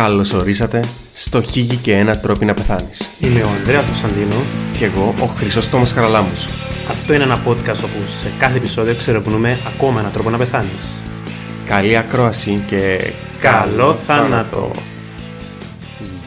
Καλώς 0.00 0.32
ορίσατε 0.32 0.84
στο 1.14 1.42
Χίλιοι 1.42 1.76
και 1.76 1.96
ένα 1.96 2.18
τρόποι 2.18 2.44
να 2.44 2.54
πεθάνεις. 2.54 3.18
Είμαι 3.20 3.42
ο 3.42 3.48
Ανδρέας 3.48 3.84
Κωνσταντίνου. 3.84 4.44
Και 4.78 4.84
εγώ 4.84 5.14
ο 5.20 5.26
Χρυσόστομος 5.26 5.92
Χαραλάμπους. 5.92 6.46
Αυτό 6.88 7.14
είναι 7.14 7.22
ένα 7.22 7.44
podcast 7.46 7.84
όπου 7.84 8.06
σε 8.06 8.32
κάθε 8.38 8.56
επεισόδιο 8.56 8.96
ξερευνούμε 8.96 9.58
ακόμα 9.74 10.00
έναν 10.00 10.12
τρόπο 10.12 10.30
να 10.30 10.38
πεθάνεις. 10.38 11.02
Καλή 11.64 11.96
ακρόαση 11.96 12.64
και 12.66 13.12
Καλό 13.40 13.94
θάνατο! 13.94 14.70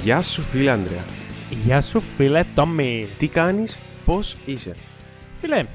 Γεια 0.04 0.22
σου 0.22 0.42
φίλε 0.42 0.72
Ανδρέα. 0.72 1.06
Γεια 1.50 1.82
σου 1.82 2.02
φίλε 2.02 2.44
Τόμι. 2.56 3.08
Τι 3.18 3.28
κάνεις, 3.28 3.78
πώς 4.06 4.38
είσαι; 4.46 4.76
Φίλε, 5.42 5.66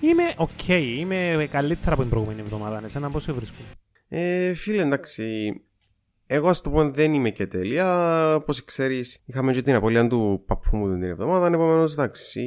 είμαι 0.00 0.32
οκ, 0.36 0.68
είμαι 0.98 1.48
καλύτερα 1.50 1.92
από 1.92 2.00
την 2.00 2.10
προηγούμενη 2.10 2.40
εβδομάδα. 2.40 2.82
Εσένα 2.84 3.10
πώς 3.10 3.22
σε 3.22 3.32
βρίσκω. 3.32 3.58
Ε, 4.08 4.54
φίλε 4.54 4.82
εντάξει, 4.82 5.52
εγώ 6.30 6.48
ας 6.48 6.60
το 6.60 6.70
πω 6.70 6.90
δεν 6.90 7.14
είμαι 7.14 7.30
και 7.30 7.46
τέλεια. 7.46 8.34
Όπως 8.34 8.64
ξέρεις 8.64 9.22
είχαμε 9.26 9.52
και 9.52 9.62
την 9.62 9.74
απώλεια 9.74 10.06
του 10.08 10.42
παππού 10.46 10.76
μου 10.76 10.90
την 10.92 11.02
εβδομάδα, 11.02 11.46
επομένως 11.46 11.92
εντάξει, 11.92 12.40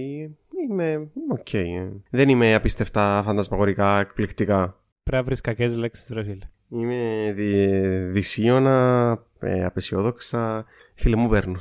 είμαι, 0.69 0.91
είμαι 0.91 1.33
οκ. 1.39 1.53
ε. 1.53 1.89
Δεν 2.09 2.29
είμαι 2.29 2.53
απίστευτα 2.53 3.21
φαντασμαγορικά 3.25 3.99
εκπληκτικά. 3.99 4.79
Πρέπει 5.03 5.17
να 5.17 5.23
βρεις 5.23 5.41
κακές 5.41 5.75
λέξεις 5.75 6.09
ρε 6.09 6.23
φίλε. 6.23 6.49
Είμαι 6.69 7.31
δι, 7.35 7.67
δυσοίωνα, 8.05 9.17
ε, 9.39 9.65
απαισιόδοξα. 9.65 10.65
Φίλε 10.95 11.15
μου 11.15 11.29
παίρνουν. 11.29 11.59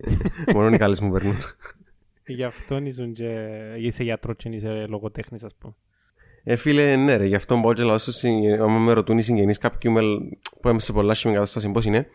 Μόνο 0.54 0.74
οι 0.74 0.78
καλές 0.78 1.00
μου 1.00 1.10
παίρνουν. 1.10 1.36
Γι' 2.26 2.44
αυτό 2.44 2.76
ήσουν 2.76 3.12
και... 3.12 3.48
είσαι 3.76 4.02
γιατρός 4.02 4.36
και 4.36 4.48
είσαι 4.48 4.86
λογοτέχνης 4.88 5.44
ας 5.44 5.54
πούμε. 5.58 5.74
Ε, 6.48 6.56
φίλε, 6.56 6.96
ναι, 6.96 7.16
ρε, 7.16 7.24
γι' 7.24 7.34
αυτό 7.34 7.58
μπορώ 7.58 7.74
και 7.74 7.82
λαλώ 7.82 7.98
σου, 7.98 8.12
άμα 8.60 8.78
με 8.78 8.92
ρωτούν 8.92 9.18
οι 9.18 9.22
συγγενείς 9.22 9.58
κάποιου 9.58 9.92
με, 9.92 10.00
που 10.60 10.68
είμαι 10.68 10.80
σε 10.80 10.92
πολλά 10.92 11.14
σημεία 11.14 11.36
κατάστασης, 11.36 11.70
πώς 11.70 11.84
είναι, 11.84 12.06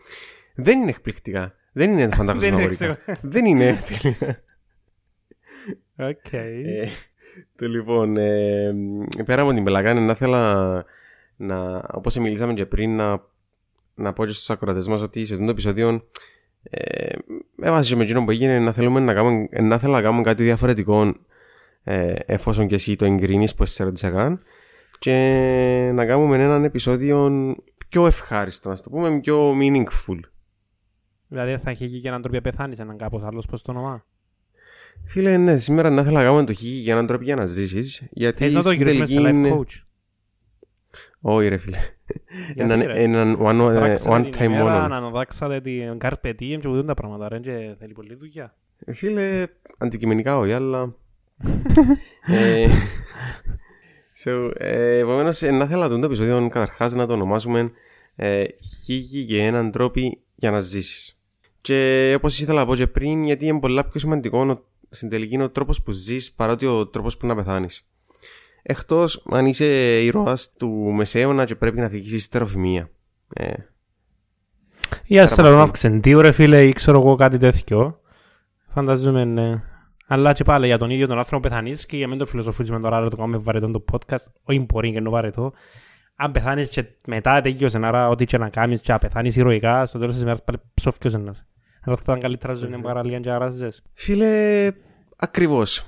δεν 0.54 0.80
είναι 0.80 0.90
εκπληκτικά. 0.90 1.54
Δεν 1.72 1.90
είναι 1.90 2.00
Δεν 2.06 2.12
φαντασμαγορικά. 2.12 2.84
είναι 2.86 3.18
δεν 3.22 3.44
είναι. 3.44 3.78
τέλεια. 3.88 4.42
Οκ. 5.96 6.32
Ε, 6.32 6.88
το 7.56 7.68
λοιπόν, 7.68 8.16
ε, 8.16 8.74
πέρα 9.24 9.42
από 9.42 9.52
την 9.52 9.64
πελαγάνη, 9.64 10.00
να 10.00 10.12
ήθελα 10.12 10.84
να, 11.36 11.84
όπως 11.92 12.16
μιλήσαμε 12.16 12.54
και 12.54 12.66
πριν, 12.66 12.96
να, 12.96 13.22
να 13.94 14.12
πω 14.12 14.26
και 14.26 14.32
στους 14.32 14.50
ακροατές 14.50 14.88
μας 14.88 15.02
ότι 15.02 15.26
σε 15.26 15.32
αυτό 15.32 15.44
το 15.44 15.50
επεισόδιο 15.50 16.06
ε, 16.62 17.16
με 17.56 17.70
βάση 17.70 17.96
με 17.96 18.02
εκείνο 18.02 18.24
που 18.24 18.30
έγινε 18.30 18.58
να 18.58 18.72
θέλουμε 18.72 19.00
να 19.00 19.14
κάνουμε, 19.14 19.48
να 19.60 19.78
θέλω 19.78 19.92
να 19.92 20.02
κάνουμε 20.02 20.22
κάτι 20.22 20.42
διαφορετικό 20.42 21.14
ε, 21.84 22.14
εφόσον 22.26 22.66
και 22.66 22.74
εσύ 22.74 22.96
το 22.96 23.04
εγκρίνεις 23.04 23.54
που 23.54 23.62
εσύ 23.62 23.82
ρωτήσα 23.82 24.40
και 24.98 25.90
να 25.94 26.06
κάνουμε 26.06 26.42
έναν 26.42 26.64
επεισόδιο 26.64 27.30
πιο 27.88 28.06
ευχάριστο, 28.06 28.68
να 28.68 28.76
το 28.76 28.90
πούμε, 28.90 29.20
πιο 29.20 29.52
meaningful. 29.60 30.18
Δηλαδή 31.28 31.58
θα 31.58 31.70
έχει 31.70 32.00
και 32.00 32.08
έναν 32.08 32.22
τρόπο 32.22 32.36
να 32.36 32.42
πεθάνεις 32.42 32.78
έναν 32.78 32.96
κάπως 32.96 33.22
άλλος 33.22 33.46
πώς 33.46 33.62
το 33.62 33.70
όνομά; 33.70 34.06
Φίλε, 35.04 35.36
ναι, 35.36 35.58
σήμερα 35.58 35.90
να 35.90 36.00
ήθελα 36.00 36.18
να 36.18 36.24
κάνουμε 36.24 36.44
το 36.44 36.52
χίγη 36.52 36.78
για 36.80 36.92
έναν 36.92 37.06
τρόπο 37.06 37.24
για 37.24 37.36
να 37.36 37.46
ζήσεις, 37.46 38.08
γιατί 38.10 38.42
Θες 38.42 38.54
να 38.54 38.62
το 38.62 38.66
στην 38.66 38.78
γυρίσουμε 38.78 39.06
σε 39.06 39.14
τελική 39.14 39.30
life 39.30 39.34
είναι- 39.34 39.58
coach; 39.58 39.82
Όχι 41.20 41.48
ρε 41.48 41.56
φίλε. 41.56 41.78
Γιατί, 42.54 42.60
Έναν, 42.72 42.82
ρε; 42.82 43.02
έναν 43.02 43.36
one, 43.40 43.70
ε, 43.70 43.78
Πράξατε 43.78 44.16
one 44.16 44.22
την 44.22 44.40
time 44.40 44.44
ημέρα, 44.44 44.62
μόνο. 44.62 44.88
Να 44.88 44.96
αναδάξατε 44.96 45.60
την 45.60 45.98
carpe 46.00 46.28
diem 46.30 46.58
και 46.60 46.68
ούτω 46.68 46.84
τα 46.84 46.94
πράγματα. 46.94 47.28
Ρε, 47.28 47.38
και 47.38 47.74
θέλει 47.78 47.92
πολλή 47.92 48.14
δουλειά. 48.14 48.56
Ε, 48.84 48.92
Φίλε, 48.92 49.46
αντικειμενικά 49.78 50.38
όχι, 50.38 50.52
αλλά... 50.52 50.94
ε, 52.26 52.66
so, 54.24 54.50
ε, 54.58 54.98
επομένως, 54.98 55.42
ε, 55.42 55.50
να 55.50 55.66
θέλω 55.66 55.88
το 55.88 55.94
επεισόδιο 56.04 56.48
καταρχάς 56.48 56.92
να 56.92 57.06
το 57.06 57.12
ονομάσουμε 57.12 57.70
ε, 58.16 58.44
«Χίγη 58.84 59.24
και 59.24 59.42
έναν 59.44 59.70
τρόπο 59.70 60.00
για 60.34 60.50
να 60.50 60.60
ζήσεις». 60.60 61.16
Και 61.60 62.12
όπως 62.16 62.40
ήθελα 62.40 62.60
να 62.60 62.66
πω 62.66 62.74
και 62.74 62.86
πριν, 62.86 63.24
γιατί 63.24 63.46
είναι 63.46 63.60
πολλά 63.60 63.84
πιο 63.84 64.00
σημαντικό 64.00 64.38
ο- 64.46 64.64
στην 64.90 65.08
τελική 65.08 65.34
είναι 65.34 65.42
ο 65.42 65.50
τρόπος 65.50 65.82
που 65.82 65.90
ζεις 65.92 66.32
παρά 66.32 66.52
ότι 66.52 66.66
ο 66.66 66.86
τρόπος 66.86 67.16
που 67.16 67.26
να 67.26 67.34
πεθάνεις. 67.34 67.86
Εκτός 68.62 69.24
αν 69.30 69.46
είσαι 69.46 70.00
ήρωας 70.02 70.52
του 70.52 70.68
μεσαίωνα 70.92 71.44
και 71.44 71.54
πρέπει 71.54 71.80
να 71.80 71.88
θυγήσεις 71.88 72.24
στεροφημία. 72.24 72.90
Ε, 73.34 73.52
Ή 75.04 75.14
από 75.18 75.24
αστραλόν 75.28 75.52
αυτό. 75.52 75.64
αυξεντίου 75.64 76.20
ρε 76.20 76.32
φίλε 76.32 76.64
ή 76.66 76.72
ξέρω 76.72 77.00
εγώ 77.00 77.14
κάτι 77.16 77.38
τέτοιο. 77.38 78.00
Φανταζούμε 78.68 79.24
ναι. 79.24 79.62
Αλλά 80.06 80.32
και 80.32 80.44
πάλι 80.44 80.66
για 80.66 80.78
τον 80.78 80.90
ίδιο 80.90 81.06
τον 81.06 81.18
άνθρωπο 81.18 81.48
πεθανείς 81.48 81.86
και 81.86 81.96
για 81.96 82.08
μην 82.08 82.18
το 82.18 82.26
φιλοσοφήσουμε 82.26 82.80
τώρα 82.80 82.96
άρα 82.96 83.08
το 83.08 83.16
κάνουμε 83.16 83.38
βαρετό 83.38 83.70
το 83.70 83.84
podcast. 83.92 84.24
Όχι 84.42 84.66
μπορεί 84.68 84.92
και 84.92 85.00
να 85.00 85.10
βαρετό. 85.10 85.52
Αν 86.16 86.32
πεθάνεις 86.32 86.68
και 86.68 86.84
μετά 87.06 87.40
τέτοιος 87.40 87.74
άρα 87.74 88.08
ό,τι 88.08 88.24
και 88.24 88.38
να 88.38 88.48
κάνεις 88.48 88.80
και 88.80 88.92
να 88.92 88.98
πεθάνεις 88.98 89.36
ηρωικά 89.36 89.86
στο 89.86 89.98
τέλος 89.98 90.14
της 90.14 90.22
ημέρας 90.22 90.44
πάλι 90.44 90.58
ψόφκιος 90.74 91.12
να 91.12 91.30
είσαι. 91.30 91.46
Αλλά 91.82 91.96
θα 91.96 92.02
ήταν 92.02 92.20
καλύτερα 92.20 92.54
ζωή 92.54 92.68
είναι 92.68 92.78
παραλία 92.78 93.20
και 93.20 93.30
αράζεσαι. 93.30 93.82
Φίλε, 93.94 94.70
ακριβώς. 95.16 95.84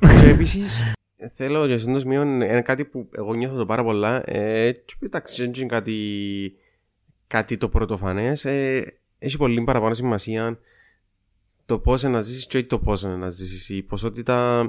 και 0.22 0.28
επίσης, 0.30 0.92
θέλω 1.34 1.66
για 1.66 1.74
αυτό 1.74 1.92
το 1.92 1.98
σημείο 1.98 2.22
είναι 2.22 2.60
κάτι 2.60 2.84
που 2.84 3.08
εγώ 3.16 3.34
νιώθω 3.34 3.56
το 3.56 3.66
πάρα 3.66 3.82
πολλά. 3.82 4.30
Ε, 4.30 4.72
και 4.72 4.94
εντάξει, 5.00 5.42
δεν 5.42 5.52
είναι 5.56 5.66
κάτι, 5.66 5.96
κάτι 7.26 7.56
το 7.56 7.68
πρωτοφανές. 7.68 8.44
Ε, 8.44 8.84
έχει 9.18 9.36
πολύ 9.36 9.62
παραπάνω 9.62 9.94
σημασία 9.94 10.58
το 11.66 11.78
πώς 11.78 12.02
να 12.02 12.20
ζήσεις 12.20 12.46
και 12.46 12.56
όχι 12.56 12.66
το 12.66 12.78
πώς 12.78 13.02
να 13.02 13.28
ζήσεις. 13.28 13.68
Η 13.68 13.82
ποσότητα, 13.82 14.62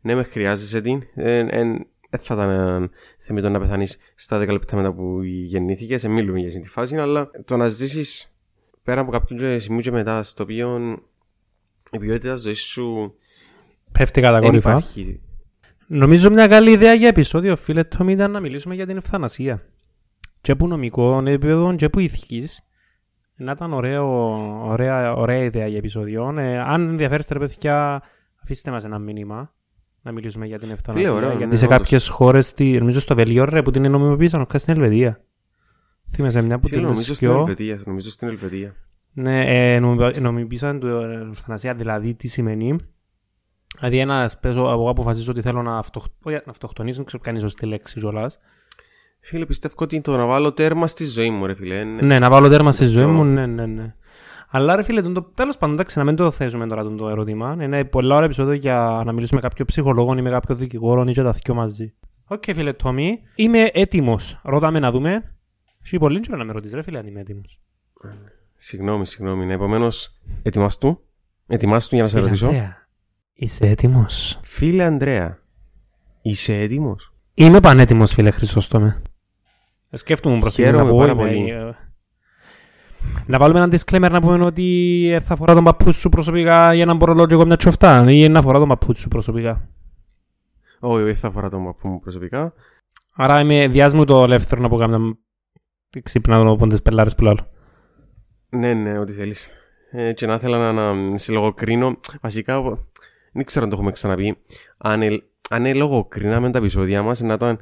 ναι, 0.00 0.14
με 0.14 0.22
χρειάζεσαι 0.22 0.80
την. 0.80 1.02
Ε, 1.14 1.38
ε, 1.38 1.62
δεν 2.10 2.20
θα 2.20 2.34
ήταν 2.34 2.90
θεμητό 3.18 3.48
να 3.48 3.60
πεθάνεις 3.60 3.98
στα 4.14 4.38
10 4.38 4.48
λεπτά 4.48 4.76
μετά 4.76 4.92
που 4.92 5.22
γεννήθηκες. 5.22 6.00
Σε 6.00 6.08
μιλούμε 6.08 6.38
για 6.38 6.48
αυτή 6.48 6.60
τη 6.60 6.68
φάση, 6.68 6.96
αλλά 6.96 7.30
το 7.44 7.56
να 7.56 7.68
ζήσεις 7.68 8.38
πέρα 8.82 9.00
από 9.00 9.10
κάποιο 9.10 9.60
σημείο 9.60 9.80
και 9.80 9.90
μετά, 9.90 10.22
στο 10.22 10.42
οποίο 10.42 10.98
η 11.90 11.98
ποιότητα 11.98 12.34
ζωής 12.34 12.60
σου 12.60 13.14
Πέφτει 13.92 14.20
δεν 14.20 14.30
κατακόρυφα. 14.30 14.70
υπάρχει. 14.70 15.20
Νομίζω 15.86 16.30
μια 16.30 16.46
καλή 16.46 16.70
ιδέα 16.70 16.94
για 16.94 17.08
επεισόδιο, 17.08 17.56
φίλε 17.56 17.84
Τόμι, 17.84 18.12
ήταν 18.12 18.30
να 18.30 18.40
μιλήσουμε 18.40 18.74
για 18.74 18.86
την 18.86 18.96
ευθανασία. 18.96 19.62
Και 20.40 20.54
που 20.54 20.68
νομικών 20.68 21.26
επίπεδων 21.26 21.76
και 21.76 21.88
που 21.88 21.98
ηθικής. 21.98 22.62
Να 23.40 23.52
ήταν 23.52 23.72
ωραίο, 23.72 24.06
ωραία, 24.68 25.14
ωραία 25.14 25.42
ιδέα 25.42 25.66
για 25.66 25.78
επεισόδιο. 25.78 26.34
Ε, 26.38 26.58
αν 26.58 26.88
ενδιαφέρεστε 26.88 27.34
ρε 27.34 27.40
παιδιά, 27.40 28.02
αφήστε 28.42 28.70
μας 28.70 28.84
ένα 28.84 28.98
μήνυμα 28.98 29.54
να 30.02 30.12
μιλήσουμε 30.12 30.46
για 30.46 30.58
την 30.58 30.70
ευθανασία. 30.70 31.12
ωραίο, 31.12 31.28
γιατί 31.28 31.46
ναι, 31.46 31.56
σε 31.56 31.64
όντως. 31.64 31.76
κάποιες 31.78 32.08
χώρες, 32.08 32.46
στη, 32.46 32.78
νομίζω 32.78 33.00
στο 33.00 33.14
Βελγίο 33.14 33.44
ρε, 33.44 33.62
που 33.62 33.70
την 33.70 33.84
είναι 33.84 33.98
νομιμοποίησαν, 33.98 34.40
όχι 34.40 34.58
στην 34.58 34.74
Ελβετία. 34.74 35.20
Θυμάσαι 36.10 36.42
μια 36.42 36.58
που 36.58 36.66
Φίλε, 36.68 36.80
την 36.80 36.88
νομίζω 36.88 37.14
στην 37.14 37.28
σκιώ. 37.28 37.38
Ελβετία. 37.38 37.80
Νομίζω 37.86 38.10
στην 38.10 38.28
Ελβετία. 38.28 38.74
Ναι, 39.12 39.74
ε, 39.74 39.80
νομιμ- 39.80 40.18
νομιμοποίησαν 40.20 40.80
την 40.80 40.88
ευθανασία, 41.30 41.74
δηλαδή 41.74 42.14
τι 42.14 42.28
σημαίνει. 42.28 42.76
Δηλαδή, 43.78 43.98
ένας 43.98 44.38
παίζω, 44.38 44.70
εγώ 44.70 44.90
αποφασίζω 44.90 45.30
ότι 45.30 45.40
θέλω 45.40 45.62
να, 45.62 45.78
αυτοχ... 45.78 46.04
όχι, 46.22 46.36
να 46.36 46.50
αυτοκτονήσω, 46.50 46.96
δεν 46.96 47.04
ξέρω 47.04 47.22
ποια 47.22 47.32
είναι 47.32 47.40
η 47.40 47.42
σωστή 47.42 47.66
λέξη 47.66 48.00
κιόλας. 48.00 48.38
Φίλε, 49.28 49.46
πιστεύω 49.46 49.74
ότι 49.78 50.00
το 50.00 50.16
να 50.16 50.26
βάλω 50.26 50.52
τέρμα 50.52 50.86
στη 50.86 51.04
ζωή 51.04 51.30
μου, 51.30 51.46
ρε 51.46 51.54
φίλε. 51.54 51.74
είναι- 51.74 52.02
Ναι, 52.02 52.18
να 52.18 52.30
βάλω 52.30 52.48
τέρμα 52.48 52.72
στη 52.72 52.84
ζωή 52.84 53.04
πιο- 53.04 53.12
μου, 53.12 53.24
ναι, 53.24 53.46
ναι, 53.46 53.66
ναι. 53.66 53.94
Αλλά 54.50 54.76
ρε 54.76 54.82
φίλε, 54.82 55.02
το, 55.02 55.22
τέλος 55.22 55.56
πάντων, 55.58 55.74
εντάξει, 55.74 55.98
να 55.98 56.04
μην 56.04 56.16
το 56.16 56.30
θέσουμε 56.30 56.66
τώρα 56.66 56.82
τον 56.82 56.96
το 56.96 57.08
ερώτημα. 57.08 57.56
Είναι 57.60 57.84
πολλά 57.84 58.14
ώρα 58.16 58.24
επεισόδιο 58.24 58.52
για 58.52 59.02
να 59.04 59.12
μιλήσουμε 59.12 59.40
με 59.42 59.48
κάποιο 59.48 59.64
ψυχολόγο 59.64 60.16
ή 60.18 60.22
με 60.22 60.30
κάποιο 60.30 60.54
δικηγόρο 60.54 61.04
ή 61.08 61.12
και 61.12 61.22
τα 61.22 61.30
δυο 61.30 61.54
μαζί. 61.54 61.94
Οκ, 62.24 62.42
φίλε 62.54 62.72
Τόμι, 62.72 63.18
είμαι 63.34 63.70
έτοιμος. 63.72 64.40
Ρώτα 64.42 64.70
με 64.70 64.78
να 64.78 64.90
δούμε. 64.90 65.34
Έχει 65.84 65.98
πολύ 65.98 66.20
καιρό 66.20 66.36
να 66.36 66.44
με 66.44 66.52
ρωτήσεις, 66.52 66.74
ρε 66.76 66.82
φίλε, 66.82 66.98
αν 66.98 67.06
είμαι 67.06 67.20
έτοιμος. 67.20 67.60
Συγγνώμη, 68.56 69.06
συγγνώμη. 69.06 69.44
Ναι, 69.46 69.52
Επομένως, 69.54 70.18
ετοιμάστου. 70.42 71.00
Ετοιμάστου 71.46 71.94
για 71.94 72.04
να 72.04 72.10
σε 72.10 72.20
ρωτήσω; 72.20 72.50
Είσαι 73.34 73.66
έτοιμος; 73.66 74.40
Φίλε 74.42 74.84
Ανδρέα, 74.84 75.38
είσαι 76.22 76.54
έτοιμος; 76.54 77.12
Είμαι 77.34 77.60
πανέτοιμος, 77.60 78.12
φίλε 78.12 78.30
Χρυσόστομε. 78.30 79.02
Ε, 79.90 79.96
Σκέφτομαι 79.96 80.36
μπροστά 80.38 80.62
Χαίρομαι 80.62 80.84
να 80.84 80.90
πω, 80.90 80.96
πάρα 80.98 81.12
είμαι, 81.12 81.22
πολύ. 81.22 81.50
ε, 81.50 81.70
Να 83.26 83.38
βάλουμε 83.38 83.60
ένα 83.60 83.68
disclaimer 83.78 84.10
να 84.10 84.20
πούμε 84.20 84.44
ότι 84.44 85.08
ε, 85.12 85.20
θα 85.20 85.36
φορά 85.36 85.54
τον 85.54 85.64
παππούς 85.64 85.96
σου 85.96 86.08
προσωπικά 86.08 86.74
για 86.74 86.84
να 86.84 86.94
μπορώ 86.94 87.12
να 87.12 87.18
λέω 87.18 87.26
και 87.26 87.34
εγώ 87.34 87.46
μια 87.46 87.56
τσοφτά 87.56 88.04
ή 88.10 88.28
να 88.28 88.42
φορά 88.42 88.58
τον 88.58 88.68
παππούς 88.68 88.98
σου 88.98 89.08
προσωπικά. 89.08 89.68
Όχι, 90.80 91.02
όχι, 91.04 91.14
θα 91.14 91.28
αφορά 91.28 91.48
τον 91.50 91.64
παππού 91.64 91.88
μου 91.88 92.00
προσωπικά. 92.00 92.52
Άρα 93.14 93.40
είμαι 93.40 93.68
διάσμου 93.68 94.04
το 94.04 94.22
ελεύθερο 94.22 94.60
να 94.62 94.68
πω 94.68 94.76
κάμια 94.76 95.16
ξύπνα 96.02 96.36
τον 96.42 96.58
πόντες 96.58 96.82
πελάρες 96.82 97.14
που 97.14 97.22
λέω. 97.22 97.34
Ναι, 98.48 98.74
ναι, 98.74 98.98
ό,τι 98.98 99.12
θέλεις. 99.12 99.50
Ε, 99.90 100.12
και 100.12 100.26
να 100.26 100.34
ήθελα 100.34 100.72
να, 100.72 100.92
να 100.94 101.18
σε 101.18 101.32
λογοκρίνω. 101.32 102.00
Βασικά, 102.20 102.58
ο- 102.58 102.76
δεν 103.32 103.44
ξέρω 103.44 103.64
αν 103.64 103.70
το 103.70 103.76
έχουμε 103.76 103.92
ξαναπεί. 103.92 104.36
Αν, 104.78 105.02
ε, 105.02 105.08
αν 105.50 105.66
ε, 105.66 105.74
λογοκρίναμε 105.74 106.50
τα 106.50 106.58
επεισόδια 106.58 107.02
μας, 107.02 107.20
να 107.20 107.32
ήταν 107.34 107.58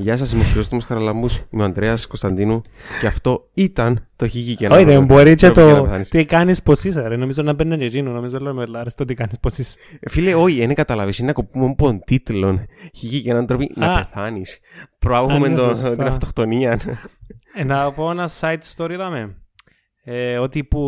Γεια 0.00 0.16
σας, 0.16 0.32
είμαι 0.32 0.42
ο 0.42 0.46
Χρήστος 0.46 0.84
Χαραλαμπούς. 0.84 1.42
Είμαι 1.50 1.62
ο 1.62 1.66
Αντρέα 1.66 1.94
Κωνσταντίνου. 2.08 2.62
Και 3.00 3.06
αυτό 3.06 3.48
ήταν 3.54 4.06
το 4.16 4.26
χίγη 4.28 4.54
και 4.54 4.64
ένα. 4.66 4.74
Όχι, 4.76 4.84
δεν 4.84 5.04
μπορεί 5.04 5.34
και 5.34 5.50
τρόπο 5.50 5.60
για 5.60 5.70
να 5.70 5.76
το 5.78 5.82
πεθάνεις. 5.84 6.08
τι 6.08 6.24
κάνεις 6.24 6.62
πως 6.62 6.84
είσαι 6.84 7.08
ρε. 7.08 7.16
Νομίζω 7.16 7.42
να 7.42 7.52
μπαίνει 7.52 7.84
εκείνο, 7.84 8.10
νομίζω 8.10 8.38
λέω 8.38 8.54
με 8.54 8.66
λάρες 8.66 8.94
το 8.94 9.04
τι 9.04 9.14
κάνεις 9.14 9.38
πως 9.40 9.58
είσαι. 9.58 9.76
Ε, 10.00 10.10
Φίλε, 10.10 10.34
όχι, 10.34 10.58
δεν 10.66 10.74
καταλάβει. 10.74 11.12
Είναι 11.18 11.26
να 11.26 11.32
κοπούμε 11.32 11.64
από 11.64 11.84
τον 11.84 12.00
τίτλο. 12.04 12.64
Χίγη 12.94 13.22
και 13.22 13.30
έναν 13.30 13.46
τρόπο 13.46 13.64
να 13.74 13.92
Α. 13.94 14.04
πεθάνεις. 14.04 14.58
Προάγουμε 14.98 15.46
Α, 15.46 15.50
ναι, 15.50 15.56
το- 15.56 15.62
σωστά. 15.62 15.90
την 15.96 16.02
αυτοκτονία. 16.06 16.78
Ε, 17.54 17.64
να 17.64 17.92
πω 17.92 18.10
ένα 18.10 18.28
side 18.40 18.76
story 18.76 18.94
δάμε. 18.96 19.36
Ε, 20.10 20.38
ότι 20.38 20.64
που 20.64 20.80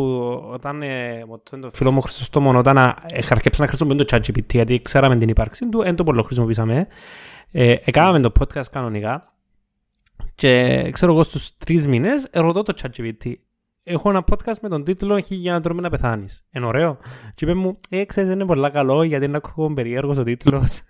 όταν 0.51 0.81
ε, 0.81 1.25
το 1.61 1.69
φίλο 1.73 1.91
μου 1.91 2.01
Χριστόστομον 2.01 2.55
όταν 2.55 2.77
ε, 3.07 3.21
χαρκέψα 3.21 3.61
να 3.61 3.67
χρησιμοποιούμε 3.67 4.03
το 4.03 4.17
ChatGPT 4.17 4.53
γιατί 4.53 4.81
ξέραμε 4.81 5.17
την 5.17 5.29
ύπαρξη 5.29 5.69
του, 5.69 5.83
δεν 5.83 5.95
το 5.95 6.03
πολύ 6.03 6.23
χρησιμοποιήσαμε. 6.23 6.87
Ε, 7.51 7.75
έκαναμε 7.83 8.19
το 8.19 8.31
podcast 8.39 8.65
κανονικά 8.71 9.33
και 10.35 10.89
ξέρω 10.91 11.11
εγώ 11.11 11.23
στους 11.23 11.57
τρεις 11.57 11.87
μήνες 11.87 12.27
ρωτώ 12.33 12.63
το 12.63 12.73
ChatGPT 12.81 13.33
έχω 13.83 14.09
ένα 14.09 14.23
podcast 14.31 14.59
με 14.61 14.69
τον 14.69 14.83
τίτλο 14.83 15.19
«Χίλια 15.19 15.53
να 15.53 15.61
τρώμε 15.61 15.81
να 15.81 15.89
πεθάνεις». 15.89 16.43
Είναι 16.51 16.65
ωραίο. 16.65 16.97
Και 17.35 17.45
είπε 17.45 17.53
μου, 17.53 17.79
ε, 17.89 18.05
ξέρεις, 18.05 18.33
είναι 18.33 18.45
πολύ 18.45 18.71
καλό 18.71 19.03
γιατί 19.03 19.25
είναι 19.25 19.37
ακόμα 19.37 19.73
περίεργος 19.73 20.17
ο 20.17 20.23
τίτλος. 20.23 20.81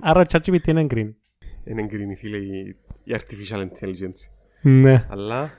Άρα 0.00 0.20
ο 0.20 0.24
ChatGPT 0.28 0.66
είναι 0.66 0.86
green. 0.90 1.12
Είναι 1.64 1.86
green, 1.90 2.18
φίλε, 2.18 2.36
η 3.04 3.14
artificial 3.14 3.58
intelligence. 3.58 4.30
Ναι. 4.62 5.06
Αλλά 5.10 5.50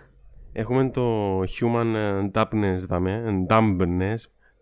έχουμε 0.58 0.90
το 0.90 1.40
human 1.42 1.96
dampness, 2.34 2.78
δάμε, 2.88 3.24
dampness 3.50 4.16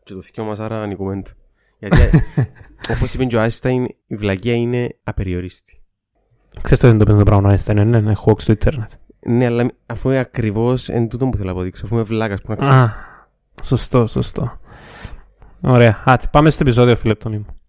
και 0.03 0.13
το 0.13 0.21
θυκιό 0.21 0.43
μας 0.43 0.59
άρα 0.59 0.81
ανοικούμε 0.81 1.21
το. 1.21 1.31
Γιατί, 1.79 2.23
όπως 2.95 3.13
είπε 3.13 3.25
και 3.25 3.37
ο 3.37 3.43
Einstein, 3.43 3.85
η 4.05 4.15
βλακία 4.15 4.53
είναι 4.55 4.89
απεριορίστη. 5.03 5.81
Ξέρεις 6.61 6.79
το 6.79 6.87
δεν 6.87 6.97
το 6.97 7.05
πέντε 7.05 7.17
το 7.17 7.23
πράγμα 7.23 7.49
ο 7.49 7.53
Einstein, 7.53 7.73
ναι, 7.73 7.99
ναι, 7.99 8.11
έχω 8.11 8.35
στο 8.37 8.51
ίντερνετ. 8.51 8.89
Ναι, 9.25 9.45
αλλά 9.45 9.71
αφού 9.85 10.09
είναι 10.09 10.19
ακριβώς 10.19 10.89
εν 10.89 11.07
τούτο 11.09 11.25
που 11.25 11.37
θέλω 11.37 11.47
να 11.47 11.51
αποδείξω, 11.51 11.85
αφού 11.85 11.95
είμαι 11.95 12.03
βλάκας 12.03 12.41
που 12.41 12.49
να 12.49 12.55
ξέρω. 12.55 12.75
Α, 12.75 12.93
σωστό, 13.63 14.07
σωστό. 14.07 14.59
Ωραία. 15.61 16.01
Α, 16.05 16.17
πάμε 16.31 16.49
στο 16.49 16.63
επεισόδιο, 16.63 16.95
φίλε 16.95 17.15
Τόμι 17.15 17.37
μου. 17.37 17.59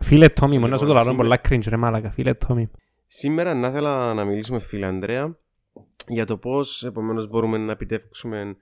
Φίλε 0.00 0.28
Τόμι 0.28 0.58
μου, 0.58 0.68
να 0.68 0.76
σου 0.76 0.86
το 0.86 0.92
Λοιπόν, 0.92 1.04
λαλώ 1.04 1.16
πολλά 1.16 1.40
cringe 1.48 1.66
ρε 1.68 1.76
μάλακα, 1.76 2.10
φίλε 2.10 2.34
Τόμι. 2.34 2.70
Σήμερα 3.06 3.54
να 3.54 3.68
ήθελα 3.68 4.14
να 4.14 4.24
μιλήσουμε 4.24 4.58
φίλε 4.58 4.86
Ανδρέα 4.86 5.36
για 6.08 6.26
το 6.26 6.36
πώς 6.36 6.84
επομένως 6.84 7.28
μπορούμε 7.28 7.58
να 7.58 7.72
επιτεύξουμε 7.72 8.56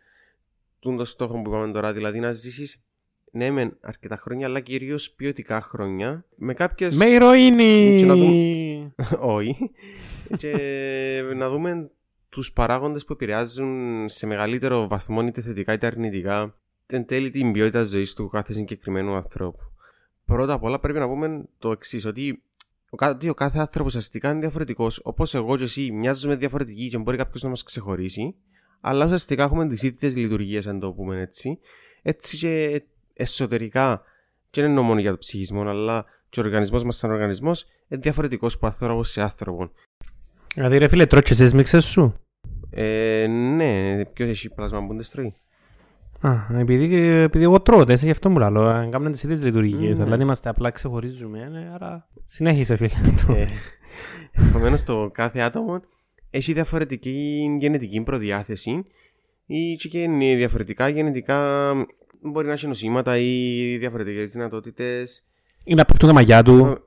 τον 0.79 0.97
το 0.97 1.05
στόχο 1.05 1.43
που 1.43 1.49
είπαμε 1.51 1.73
τώρα, 1.73 1.93
δηλαδή 1.93 2.19
να 2.19 2.33
ζήσεις 2.33 2.83
ναι 3.33 3.51
μεν 3.51 3.77
αρκετά 3.81 4.17
χρόνια 4.17 4.47
αλλά 4.47 4.61
κυρίως 4.61 5.11
ποιοτικά 5.11 5.61
χρόνια 5.61 6.25
με 6.37 6.55
κάποιες... 6.55 6.97
Με 6.97 7.05
Και 7.05 8.07
να 8.07 8.15
ηρωίνη! 8.15 8.95
Όχι. 9.21 9.71
και 10.37 10.55
να 11.37 11.51
δούμε 11.51 11.91
τους 12.29 12.53
παράγοντες 12.53 13.05
που 13.05 13.13
επηρεάζουν 13.13 14.09
σε 14.09 14.27
μεγαλύτερο 14.27 14.89
βαθμό 14.89 15.23
είτε 15.23 15.41
θετικά 15.41 15.73
είτε 15.73 15.87
αρνητικά 15.87 16.55
εν 16.87 17.05
τέλει 17.07 17.31
την 17.31 17.53
ποιότητα 17.53 17.83
ζωής 17.83 18.15
του 18.15 18.29
κάθε 18.29 18.53
συγκεκριμένου 18.53 19.15
ανθρώπου. 19.15 19.59
Πρώτα 20.25 20.53
απ' 20.53 20.63
όλα 20.63 20.79
πρέπει 20.81 20.99
να 20.99 21.07
πούμε 21.09 21.45
το 21.59 21.71
εξής 21.71 22.05
ότι 22.05 22.29
ο, 22.31 22.35
κα- 22.35 22.49
ότι 22.91 23.29
ο 23.29 23.35
κάθε 23.35 23.59
άνθρωπος 23.59 23.95
ουσιαστικά 23.95 24.31
είναι 24.31 24.41
διαφορετικός. 24.41 25.01
Όπως 25.05 25.35
εγώ 25.35 25.57
και 25.57 25.65
εσύ 25.65 25.91
μοιάζουμε 25.91 26.37
διαφορετικοί 26.37 26.89
και 26.89 26.99
μπορεί 26.99 27.17
κάποιος 27.17 27.43
να 27.43 27.49
μας 27.49 27.63
ξεχωρίσει, 27.63 28.35
αλλά 28.81 29.05
ουσιαστικά 29.05 29.43
έχουμε 29.43 29.69
τις 29.69 29.83
ίδιες 29.83 30.17
λειτουργίες, 30.17 30.67
αν 30.67 30.81
το 30.81 30.93
πούμε 30.93 31.21
έτσι. 31.21 31.59
Έτσι 32.03 32.37
και 32.37 32.83
εσωτερικά, 33.13 34.03
και 34.51 34.61
δεν 34.61 34.71
εννοώ 34.71 34.85
μόνο 34.85 35.01
για 35.01 35.11
το 35.11 35.19
ψυχισμό, 35.19 35.69
αλλά 35.69 36.05
και 36.29 36.41
ο 36.41 36.43
οργανισμός 36.43 36.85
μας, 36.85 36.97
σαν 36.97 37.11
οργανισμός, 37.11 37.67
είναι 37.89 38.01
διαφορετικός 38.01 38.55
από 38.55 38.67
άνθρωπος 38.67 39.11
σε 39.11 39.21
άνθρωπο. 39.21 39.71
Δηλαδή 40.55 40.79
ρε 40.79 40.89
φίλε, 40.89 41.07
τρώει 41.07 41.23
και 41.23 41.33
εσείς 41.33 41.55
μίξες 41.55 41.85
σου; 41.85 42.15
Ε, 42.71 43.27
ναι, 43.27 44.05
ποιος 44.05 44.29
έχει 44.29 44.49
πλάσμα 44.49 44.87
που 44.87 44.95
δεν 44.95 45.03
στρώει. 45.03 45.35
Α, 46.21 46.59
επειδή, 46.59 46.97
επειδή 47.07 47.45
εγώ 47.45 47.61
τρώω, 47.61 47.85
τέσσερα 47.85 48.05
γι' 48.07 48.11
αυτό 48.13 48.31
μου 48.31 48.39
λαλώ. 48.39 48.69
ε, 48.69 48.89
Κάνουμε 48.91 49.11
τις 49.11 49.23
ίδιες 49.23 49.43
λειτουργίες, 49.43 49.97
Μμμ. 49.99 50.05
αλλά 50.05 50.15
αν 50.15 50.21
είμαστε 50.21 50.49
απλά 50.49 50.71
ξεχωρίζουμε, 50.71 51.49
ναι, 51.49 51.71
άρα 51.75 52.09
συνέχισε 52.27 52.77
φίλε. 52.77 52.91
το. 53.27 53.33
Ε, 53.33 53.49
Επομένως, 54.49 54.85
το 54.85 55.11
κάθε 55.13 55.41
άτομο 55.41 55.81
έχει 56.31 56.53
διαφορετική 56.53 57.47
γενετική 57.61 58.03
προδιάθεση 58.03 58.85
ή 59.47 59.75
και 59.75 59.99
είναι 60.03 60.35
διαφορετικά 60.35 60.89
γενετικά 60.89 61.73
μπορεί 62.23 62.47
να 62.47 62.53
έχει 62.53 62.67
νοσήματα 62.67 63.19
ή 63.19 63.77
διαφορετικές 63.79 64.33
δυνατότητες. 64.33 65.23
Ή 65.65 65.75
να 65.75 65.85
πέφτουν 65.85 66.09
τα 66.09 66.15
μαγιά 66.15 66.43
του. 66.43 66.79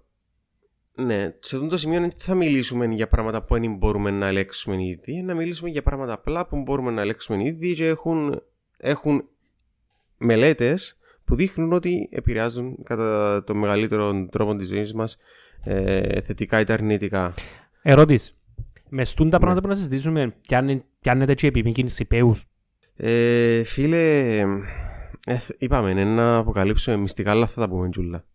Ναι, 0.96 1.36
σε 1.40 1.56
αυτό 1.56 1.68
το 1.68 1.78
σημείο 1.78 2.00
δεν 2.00 2.12
θα 2.18 2.36
μιλήσουμε 2.36 2.86
για 2.86 3.08
πράγματα 3.08 3.44
που 3.44 3.60
δεν 3.60 3.76
μπορούμε 3.76 4.12
να 4.12 4.28
ελέγξουμε 4.28 4.84
ήδη, 4.84 5.22
να 5.22 5.34
μιλήσουμε 5.36 5.70
για 5.70 5.84
πράγματα 5.84 6.14
απλά 6.14 6.48
που 6.48 6.62
μπορούμε 6.62 6.92
να 6.92 7.02
ελέγξουμε 7.02 7.44
ήδη 7.44 7.74
και 7.74 7.86
έχουν, 7.88 8.42
έχουν 8.84 9.24
μελέτες 10.18 10.98
που 11.26 11.36
δείχνουν 11.36 11.74
ότι 11.74 12.10
επηρεάζουν 12.12 12.78
κατά 12.84 13.44
το 13.44 13.56
μεγαλύτερο 13.56 14.28
τρόπο 14.32 14.56
της 14.56 14.68
ζωής 14.68 14.94
μας 14.94 15.18
ε, 15.64 16.22
θετικά 16.22 16.60
είτε 16.60 16.74
αρνητικά. 16.74 17.34
Ερώτηση. 17.82 18.36
Με 18.90 19.04
στούν 19.04 19.30
τα 19.30 19.38
Ναι. 19.38 19.44
πράγματα 19.44 19.62
που 19.62 19.68
να 19.68 19.74
συζητήσουμε, 19.74 20.36
πιάνε- 20.48 20.84
πιάνετε 21.02 21.34
και 21.34 21.48
επιμήκυνση 21.48 22.06
πέους. 22.06 22.46
Ε, 22.96 23.64
φίλε, 23.64 24.38
ε, 25.26 25.38
είπαμε 25.58 25.90
είναι 25.92 26.04
να 26.04 26.36
αποκαλύψουμε 26.38 26.98
μυστικά, 26.98 27.32
αλλά 27.32 27.46
θα 27.48 27.62
τα 27.62 27.70
πούμε 27.70 27.90
τζούλα. 27.90 28.26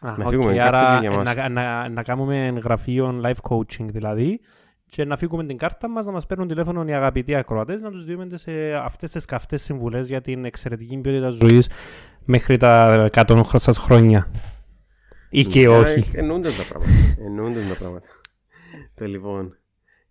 Α, 0.00 0.14
Να 0.18 0.24
οκ, 0.24 0.30
φύγουμε, 0.30 0.62
άρα 0.62 0.84
κάτι 0.84 1.00
για 1.00 1.10
ε, 1.10 1.16
μας. 1.16 1.34
να, 1.34 1.48
να, 1.48 1.88
να 1.88 2.02
κάνουμε 2.02 2.60
γραφείο 2.64 3.20
life 3.24 3.50
coaching 3.50 3.86
δηλαδή 3.88 4.40
και 4.94 5.04
να 5.04 5.16
φύγουμε 5.16 5.44
την 5.44 5.56
κάρτα 5.56 5.88
μας 5.88 6.06
να 6.06 6.12
μας 6.12 6.26
παίρνουν 6.26 6.48
τηλέφωνο 6.48 6.84
οι 6.86 6.94
αγαπητοί 6.94 7.34
ακροατές 7.34 7.82
να 7.82 7.90
τους 7.90 8.04
δίνουμε 8.04 8.36
σε 8.36 8.74
αυτές 8.74 9.10
τις 9.10 9.24
καυτές 9.24 9.62
συμβουλές 9.62 10.08
για 10.08 10.20
την 10.20 10.44
εξαιρετική 10.44 10.96
ποιότητα 10.96 11.28
ζωής 11.28 11.70
μέχρι 12.24 12.56
τα 12.56 13.08
100 13.12 13.42
σας 13.54 13.78
χρόνια. 13.78 14.30
Ή 15.30 15.44
και 15.44 15.62
Ε, 15.62 15.68
όχι. 15.68 16.10
Εννοούνται 16.12 16.50
τα 16.50 16.64
πράγματα. 16.68 16.92
Εννοούνται 17.18 17.60
τα 17.68 17.74
πράγματα. 17.74 18.06
το 18.94 19.04
λοιπόν, 19.04 19.56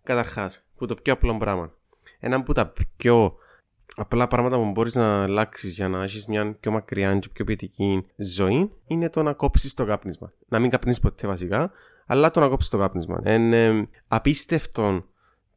καταρχάς, 0.02 0.64
που 0.76 0.86
το 0.86 0.94
πιο 0.94 1.12
απλό 1.12 1.36
πράγμα. 1.36 1.72
Ένα 2.20 2.36
από 2.36 2.54
τα 2.54 2.72
πιο 2.96 3.34
απλά 3.96 4.28
πράγματα 4.28 4.56
που 4.56 4.70
μπορείς 4.70 4.94
να 4.94 5.22
αλλάξεις 5.22 5.74
για 5.74 5.88
να 5.88 6.02
έχεις 6.02 6.26
μια 6.26 6.56
πιο 6.60 6.70
μακριά 6.70 7.18
και 7.18 7.28
πιο 7.32 7.44
ποιοτική 7.44 8.06
ζωή 8.16 8.70
είναι 8.86 9.10
το 9.10 9.22
να 9.22 9.32
κόψεις 9.32 9.74
το 9.74 9.84
κάπνισμα. 9.84 10.32
Να 10.48 10.58
μην 10.58 10.70
καπνίσει 10.70 11.00
ποτέ 11.00 11.26
βασικά, 11.26 11.72
αλλά 12.06 12.30
το 12.30 12.40
να 12.40 12.48
κόψεις 12.48 12.70
το 12.70 12.78
κάπνισμα. 12.78 13.20
Είναι 13.26 13.64
ε, 13.66 13.88
απίστευτο 14.08 15.04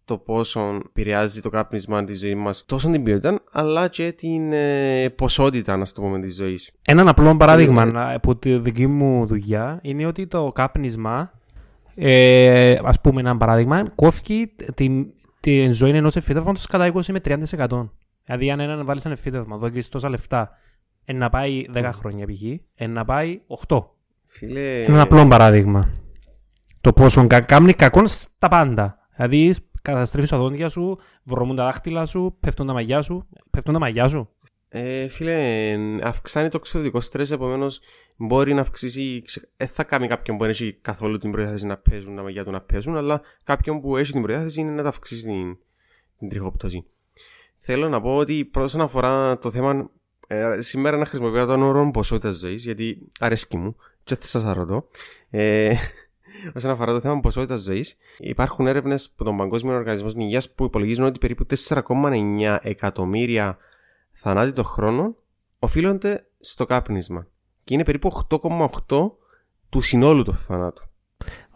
το 0.05 0.17
πόσο 0.17 0.79
επηρεάζει 0.87 1.41
το 1.41 1.49
κάπνισμα 1.49 2.03
τη 2.03 2.13
ζωή 2.15 2.35
μας, 2.35 2.65
τόσο 2.65 2.91
την 2.91 3.03
ποιότητα, 3.03 3.39
αλλά 3.51 3.87
και 3.87 4.11
την 4.11 4.51
ε, 4.53 5.09
ποσότητα, 5.09 5.77
να 5.77 5.85
το 5.85 6.01
πούμε, 6.01 6.19
της 6.19 6.35
ζωής. 6.35 6.71
Έναν 6.81 7.07
απλό 7.07 7.37
παράδειγμα 7.37 7.81
Ε, 7.81 7.85
να- 7.85 8.13
από 8.13 8.35
τη 8.35 8.57
δική 8.57 8.87
μου 8.87 9.25
δουλειά 9.25 9.79
είναι 9.81 10.05
ότι 10.05 10.27
το 10.27 10.51
κάπνισμα, 10.51 11.31
ε, 11.95 12.77
ας 12.83 13.01
πούμε 13.01 13.19
ένα 13.19 13.37
παράδειγμα, 13.37 13.89
κόφει 13.95 14.47
την, 14.73 15.05
την 15.39 15.73
ζωή 15.73 15.89
ενός 15.91 16.15
εφήτευματος 16.15 16.67
κατά 16.67 16.91
20 16.93 17.01
με 17.11 17.19
30%. 17.25 17.89
Δηλαδή 18.23 18.51
αν 18.51 18.59
έναν 18.59 18.85
βάλεις 18.85 19.05
ένα 19.05 19.13
εφήτευμα, 19.13 19.57
δώκεις 19.57 19.89
τόσα 19.89 20.09
λεφτά, 20.09 20.49
εν 21.05 21.17
να 21.17 21.29
πάει 21.29 21.65
10 21.73 21.89
χρόνια 21.93 22.25
π.χ., 22.25 22.41
εν 22.75 22.91
να 22.91 23.05
πάει 23.05 23.39
8. 23.67 23.77
Φίλε. 24.25 24.59
Είναι 24.59 24.85
ένα 24.93 25.01
απλό 25.01 25.27
παράδειγμα. 25.27 25.89
Το 26.87 26.93
πόσο 26.93 27.27
κα, 27.27 27.41
κάνει 27.41 27.73
κακό 27.73 28.07
στα 28.07 28.47
πάντα. 28.47 29.07
Δηλαδή 29.15 29.55
καταστρέφεις 29.81 30.29
τα 30.29 30.37
δόντια 30.37 30.69
σου, 30.69 30.99
βρωμούν 31.23 31.55
τα 31.55 31.63
δάχτυλα 31.63 32.05
σου, 32.05 32.37
πέφτουν 32.39 32.67
τα 32.67 32.73
μαγιά 32.73 33.01
σου, 33.01 33.27
πέφτουν 33.49 33.73
τα 33.73 33.79
μαγιά 33.79 34.07
σου. 34.07 34.29
Ε, 34.69 35.07
φίλε, 35.07 35.75
αυξάνει 36.03 36.49
το 36.49 36.57
εξωτερικό 36.59 36.99
στρες, 36.99 37.31
επομένως 37.31 37.79
μπορεί 38.17 38.53
να 38.53 38.61
αυξήσει. 38.61 39.23
Δεν 39.57 39.67
θα 39.67 39.83
κάνει 39.83 40.07
κάποιον 40.07 40.37
που 40.37 40.43
δεν 40.43 40.51
έχει 40.51 40.73
καθόλου 40.81 41.17
την 41.17 41.31
προδιάθεση 41.31 41.65
να 41.65 41.77
παίζουν, 41.77 42.13
να 42.13 42.21
μαγιά 42.21 42.43
του 42.43 42.51
να 42.51 42.61
παίζουν, 42.61 42.95
αλλά 42.95 43.21
κάποιον 43.43 43.81
που 43.81 43.97
έχει 43.97 44.11
την 44.11 44.21
προδιάθεση 44.21 44.59
είναι 44.59 44.71
να 44.71 44.83
τα 44.83 44.89
αυξήσει 44.89 45.23
την, 45.23 45.57
την 46.17 46.29
τριχόπτωση. 46.29 46.85
Θέλω 47.55 47.89
να 47.89 48.01
πω 48.01 48.15
ότι 48.15 48.45
πρώτα 48.45 48.65
όσον 48.65 48.81
αφορά 48.81 49.37
το 49.37 49.51
θέμα. 49.51 49.89
Ε, 50.27 50.61
σήμερα 50.61 50.97
να 50.97 51.05
χρησιμοποιώ 51.05 51.45
τον 51.45 51.61
όρο 51.61 51.91
ποσότητα 51.91 52.31
ζωής, 52.31 52.63
γιατί 52.63 53.07
αρέσκει 53.19 53.57
μου, 53.57 53.75
και 54.03 54.15
δεν 54.15 54.17
θα 54.17 54.27
σας 54.27 54.53
ρωτώ. 54.53 54.87
Ε, 55.29 55.75
όσον 56.55 56.71
αφορά 56.71 56.93
το 56.93 56.99
θέμα 56.99 57.19
ποσότητας 57.19 57.61
ζωής, 57.61 57.95
υπάρχουν 58.17 58.67
έρευνες 58.67 59.09
από 59.13 59.23
τον 59.23 59.37
Παγκόσμιο 59.37 59.75
Οργανισμό 59.75 60.09
Υγεία 60.15 60.41
που 60.55 60.63
υπολογίζουν 60.63 61.03
ότι 61.03 61.19
περίπου 61.19 61.45
4,9 61.69 62.57
εκατομμύρια 62.61 63.57
θανάτοι 64.11 64.51
το 64.51 64.63
χρόνο 64.63 65.15
οφείλονται 65.59 66.27
στο 66.39 66.65
κάπνισμα. 66.65 67.27
Και 67.63 67.73
είναι 67.73 67.83
περίπου 67.83 68.25
8,8 68.29 69.11
του 69.69 69.81
συνόλου 69.81 70.23
του 70.23 70.35
θανάτου. 70.35 70.83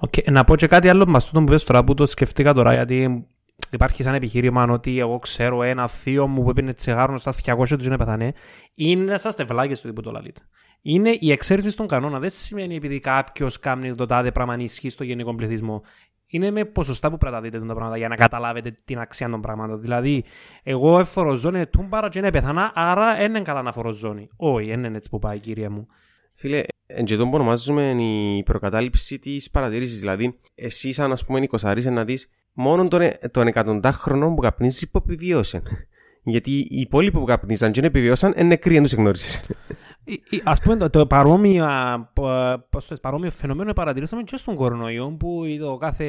Okay. 0.06 0.32
Να 0.32 0.44
πω 0.44 0.56
και 0.56 0.68
κάτι 0.68 0.90
άλλο 0.90 1.06
με 1.08 1.18
αυτό 1.18 1.40
που 1.40 1.46
πες 1.46 1.64
τώρα 1.64 1.84
που 1.84 1.94
το 1.94 2.06
σκεφτήκα 2.06 2.54
τώρα 2.54 2.74
γιατί 2.74 3.28
υπάρχει 3.72 4.04
σαν 4.04 4.14
επιχείρημα 4.14 4.64
ότι 4.64 5.00
εγώ 5.00 5.18
ξέρω 5.18 5.64
ένα 5.64 5.88
θείο 5.88 6.28
μου 6.28 6.44
που 6.44 6.50
έπαιρνε 6.50 6.74
τσιγάρο 6.74 7.18
στα 7.18 7.34
200 7.46 7.68
του 7.68 7.90
να 7.90 7.98
πεθάνε. 7.98 8.34
Είναι 8.76 9.18
σαν 9.18 9.32
στευλάκες 9.32 9.82
του 9.82 9.94
που 9.94 10.02
το 10.02 10.12
λαλείτε. 10.12 10.42
Είναι 10.82 11.18
η 11.20 11.32
εξαίρεση 11.32 11.70
στον 11.70 11.88
κανόνα. 11.88 12.20
Δεν 12.20 12.30
σημαίνει 12.30 12.76
επειδή 12.76 13.00
κάποιος 13.00 13.60
κάνει 13.60 13.96
το 13.96 14.06
τάδε 14.06 14.32
πράγμα 14.32 14.58
να 14.58 14.64
ισχύει 14.64 14.90
στο 14.90 15.04
γενικό 15.04 15.36
πληθυσμό. 15.36 15.84
Είναι 16.28 16.52
με 16.52 16.66
ποσοστά 16.66 17.10
που 17.10 17.18
πρέπει 17.18 17.36
να 17.36 17.42
δείτε 17.42 17.60
τα 17.60 17.74
πράγματα 17.74 17.98
για 17.98 18.08
να 18.08 18.16
καταλάβετε 18.16 18.78
την 18.86 19.00
αξία 19.00 19.30
των 19.30 19.42
πραγμάτων. 19.42 19.82
Δηλαδή, 19.82 20.24
εγώ 20.64 21.00
εφοροζώνη 21.00 21.66
τούμπαρα 21.66 22.10
και 22.10 22.20
είναι 22.20 22.32
πεθανά, 22.32 22.72
άρα 22.76 23.16
δεν 23.16 23.30
είναι 23.30 23.42
καλά 23.42 23.62
να 23.62 23.72
φοροζώνει. 23.72 24.30
Όχι, 24.36 24.68
δεν 24.68 24.84
είναι 24.84 24.98
έτσι 24.98 25.10
που 25.10 25.20
πάει, 25.20 25.40
κύριε 25.40 25.70
μου. 25.70 25.88
Φίλε, 26.34 26.62
εν 26.86 27.06
και 27.06 27.16
το 27.16 27.24
που 27.24 27.32
ονομάζουμε 27.34 27.96
η 28.00 28.44
προκατάληψη 28.44 29.20
της 29.20 29.50
παρατήρησης. 29.50 30.00
Δηλαδή, 30.00 30.36
εσύ, 30.56 30.92
σαν 30.92 31.12
ας 31.12 31.26
πούμε, 31.26 31.40
νοικοσαρή, 31.40 31.84
να 31.84 32.06
δεις 32.06 32.30
μόνο 32.54 32.88
τον, 32.88 33.02
τον 33.32 33.48
εκατοντά 33.48 33.92
χρονών 33.92 34.36
που 34.36 34.42
καπνίζει 34.42 34.90
που 34.90 34.98
επιβίωσε. 34.98 35.62
Γιατί 36.24 36.52
οι 36.52 36.80
υπόλοιποι 36.80 37.18
που 37.18 37.26
καπνίζαν 37.26 37.72
και 37.72 37.82
δεν 37.82 37.90
επιβιώσαν, 37.90 38.34
είναι 38.38 38.48
νεκροί, 38.48 38.74
δεν 38.74 38.84
τους 38.84 38.94
εγνώρισες. 38.94 39.42
Ε, 40.05 40.13
ε, 40.36 40.39
Ας 40.43 40.60
πούμε 40.60 40.75
το, 40.75 40.89
το 40.89 41.05
παρόμοιο, 41.08 41.65
πο- 42.13 42.63
πώς 42.70 42.84
το 42.84 42.88
λες, 42.89 43.00
παρόμοιο 43.00 43.31
φαινόμενο 43.31 43.74
παρατηρήσαμε 43.74 44.22
και 44.24 44.38
στον 44.38 44.55
κορονοϊό 44.55 45.15
που 45.20 45.43
το 45.60 45.77
κάθε, 45.77 46.05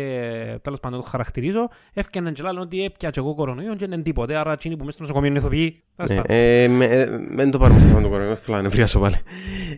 τέλος 0.62 0.80
πάντων 0.80 1.00
το 1.00 1.06
χαρακτηρίζω, 1.06 1.68
έφτιαναν 1.92 2.32
και 2.34 2.42
λένε 2.42 2.60
ότι 2.60 2.84
έπια 2.84 3.10
και 3.10 3.20
εγώ 3.20 3.34
κορονοϊό 3.34 3.70
και 3.74 3.86
δεν 3.86 3.92
είναι 3.92 4.02
τίποτε, 4.02 4.34
άρα 4.36 4.52
εκείνοι 4.52 4.74
που 4.76 4.80
μέσα 4.84 4.92
στο 4.92 5.02
νοσοκομείο 5.02 5.28
είναι 5.30 5.38
ηθοποιοί. 5.38 5.82
τέλος 5.96 6.10
Ε, 6.10 6.14
πάντων. 6.14 6.36
ε, 6.36 6.68
με- 6.68 6.84
ε, 6.84 7.06
Μην 7.36 7.50
το 7.50 7.58
πάρουμε 7.58 7.78
στο 7.78 7.88
θέμα 7.88 8.02
του 8.02 8.08
κορονοϊού, 8.08 8.36
θέλω 8.36 8.56
να 8.56 8.62
νευριάσω 8.62 8.98
πάλι. 9.00 9.16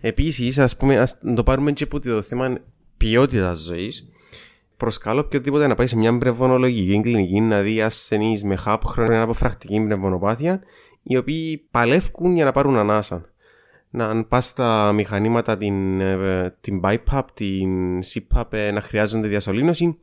Επίσης, 0.01 0.59
ας 0.59 0.77
πούμε, 0.77 0.97
ας 0.97 1.19
το 1.37 1.43
πάρουμε 1.43 1.73
και 1.73 1.85
από 1.85 2.01
το 2.01 2.23
θέμα 2.23 2.55
ποιότητας 2.97 3.59
ζωής. 3.59 4.07
Προσκαλώ 4.77 5.21
οποιοδήποτε 5.21 5.67
να 5.67 5.75
πάει 5.75 5.87
σε 5.87 5.97
μια 5.97 6.19
πνευμονολογική 6.19 7.01
κλινική 7.01 7.41
να 7.41 7.61
δει 7.61 7.83
ασθενείς 7.83 8.45
με 8.45 8.57
χάπχρονο 8.57 9.23
από 9.23 9.33
φρακτική 9.33 9.81
πνευμονοπάθεια, 9.85 10.61
οι 11.03 11.17
οποίοι 11.17 11.69
παλεύουν 11.71 12.35
για 12.35 12.45
να 12.45 12.53
πάρουν 12.53 12.77
ανάσα. 12.77 13.25
Να 13.95 14.07
αν 14.09 14.29
πας 14.29 14.47
στα 14.47 14.93
μηχανήματα, 14.93 15.57
την, 15.57 16.01
ε, 16.01 16.57
την 16.61 16.81
BiPAP, 16.85 17.23
την 17.35 18.01
CPAP, 18.03 18.53
ε, 18.53 18.71
να 18.71 18.81
χρειάζονται 18.81 19.29
διασωλήνωση 19.29 19.99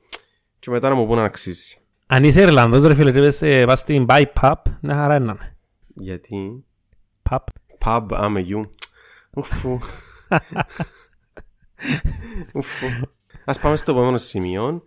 και 0.59 0.69
μετά 0.69 0.89
να 0.89 0.95
μου 0.95 1.05
πούν 1.07 1.15
να 1.15 1.23
αξίζει. 1.23 1.77
Αν 2.07 2.23
είσαι 2.23 2.41
Ιρλανδός 2.41 2.83
ρε 2.83 2.95
φίλε 2.95 3.11
και 3.11 3.19
πες, 3.19 3.41
ε, 3.41 3.65
πας 3.65 3.79
στην 3.79 4.05
BiPAP, 4.09 4.53
μια 4.81 4.95
χαρά 4.95 5.15
είναι. 5.15 5.25
να 5.25 5.31
είναι. 5.31 5.55
Γιατί; 5.93 6.65
Pub. 7.29 7.37
Pub, 7.85 8.05
άμε 8.11 8.39
γιου. 8.39 8.71
Ουφου. 9.37 9.79
Ουφου. 12.53 12.87
Ας 13.45 13.59
πάμε 13.59 13.75
στο 13.75 13.91
επόμενο 13.91 14.17
σημείο. 14.17 14.83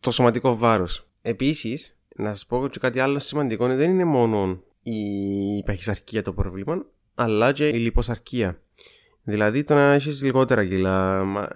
Το 0.00 0.10
σωματικό 0.10 0.56
βάρος. 0.56 1.08
Επίσης, 1.22 2.00
να 2.16 2.28
σας 2.28 2.46
πω 2.46 2.68
και 2.68 2.78
κάτι 2.78 3.00
άλλο 3.00 3.18
σημαντικό. 3.18 3.66
Δεν 3.66 3.90
είναι 3.90 4.04
μόνο 4.04 4.62
η 4.82 5.62
παχυσαρκία 5.64 6.22
το 6.22 6.32
πρόβλημα, 6.32 6.86
αλλά 7.14 7.52
και 7.52 7.68
η 7.68 7.78
λιποσαρκία. 7.78 8.58
Δηλαδή 9.22 9.64
το 9.64 9.74
να 9.74 9.92
έχεις 9.92 10.22
λιγότερα 10.22 10.66
κιλά. 10.66 11.24
Μα, 11.24 11.48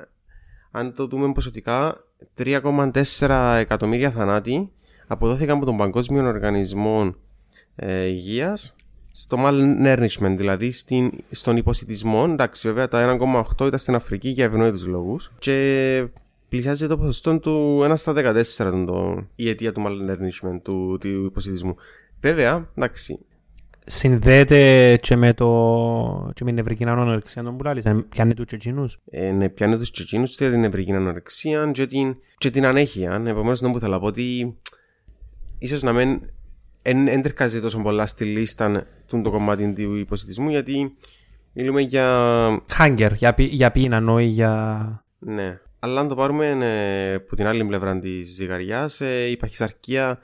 αν 0.71 0.95
το 0.95 1.07
δούμε 1.07 1.33
ποσοτικά, 1.33 2.05
3,4 2.39 3.57
εκατομμύρια 3.59 4.11
θανάτοι 4.11 4.73
αποδόθηκαν 5.07 5.57
από 5.57 5.65
τον 5.65 5.77
Παγκόσμιο 5.77 6.27
Οργανισμό 6.27 7.15
ε, 7.77 8.05
Υγείας 8.05 8.77
στο 9.11 9.37
malnourishment, 9.41 10.35
δηλαδή 10.37 10.71
στην, 10.71 11.11
στον 11.31 11.57
υποσυτισμό. 11.57 12.27
Εντάξει, 12.29 12.69
βέβαια 12.69 12.89
τα 12.89 13.19
1,8 13.59 13.67
ήταν 13.67 13.79
στην 13.79 13.95
Αφρική 13.95 14.29
για 14.29 14.45
ευνόητους 14.45 14.87
λόγους 14.87 15.33
και 15.39 16.07
πλησιάζει 16.49 16.87
το 16.87 16.99
ποσοστό 16.99 17.39
του 17.39 17.81
1 17.91 17.93
στα 17.95 18.13
14 18.17 18.45
τον, 18.57 18.87
το, 18.87 19.27
η 19.37 19.49
αιτία 19.49 19.73
του 19.73 19.85
malnourishment, 19.87 20.61
του, 20.63 20.99
του 21.01 21.09
υποσυτισμού. 21.09 21.77
Βέβαια, 22.21 22.71
εντάξει, 22.75 23.19
Συνδέεται 23.91 24.97
και 24.97 25.17
με, 25.17 25.35
το, 25.35 25.47
και 26.35 26.45
με 26.45 26.51
την 26.51 26.55
νευρική 26.55 26.85
ανορεξία 26.85 27.43
των 27.43 27.57
πουλάλης, 27.57 27.85
ε, 27.85 28.05
πιάνει 28.09 28.35
τους 28.35 28.45
και 28.47 28.55
εκείνους. 28.55 28.99
ε, 29.11 29.31
ναι, 29.31 29.49
πιάνει 29.49 29.77
τους 29.77 29.91
και 29.91 30.03
εκείνους 30.03 30.37
για 30.37 30.51
την 30.51 30.65
ευρυγική 30.65 30.93
ανορεξία 30.93 31.71
και 31.71 31.87
την, 31.87 32.17
και 32.39 32.51
την 32.51 32.67
ανέχεια. 32.67 33.23
Επομένως, 33.27 33.61
δεν 33.61 33.73
που 33.73 33.79
θέλω 33.79 33.93
να 33.93 34.01
πω 34.01 34.07
ότι 34.07 34.57
ίσως 35.59 35.83
να 35.83 35.93
μην 35.93 36.21
δεν 36.83 37.23
τερκάζει 37.23 37.61
τόσο 37.61 37.83
πολλά 37.83 38.07
στη 38.07 38.25
λίστα 38.25 38.87
του 39.07 39.21
το 39.23 39.31
κομμάτι 39.31 39.73
του 39.73 39.95
υποσυτισμού 39.95 40.49
γιατί 40.49 40.93
μιλούμε 41.53 41.81
για 41.81 42.65
Hunger, 42.79 43.11
για, 43.15 43.35
πι- 43.35 43.53
για 43.53 43.71
πείνα, 43.71 44.13
όχι 44.13 44.25
για... 44.25 45.05
Ναι. 45.19 45.59
Αλλά 45.79 46.01
αν 46.01 46.09
το 46.09 46.15
πάρουμε 46.15 46.47
ε, 46.49 47.15
από 47.15 47.37
την 47.37 47.47
άλλη 47.47 47.65
πλευρά 47.65 47.99
της 47.99 48.35
ζυγαριάς, 48.35 49.01
ε, 49.01 49.31
η 49.31 49.37
παχυσαρκία 49.37 50.19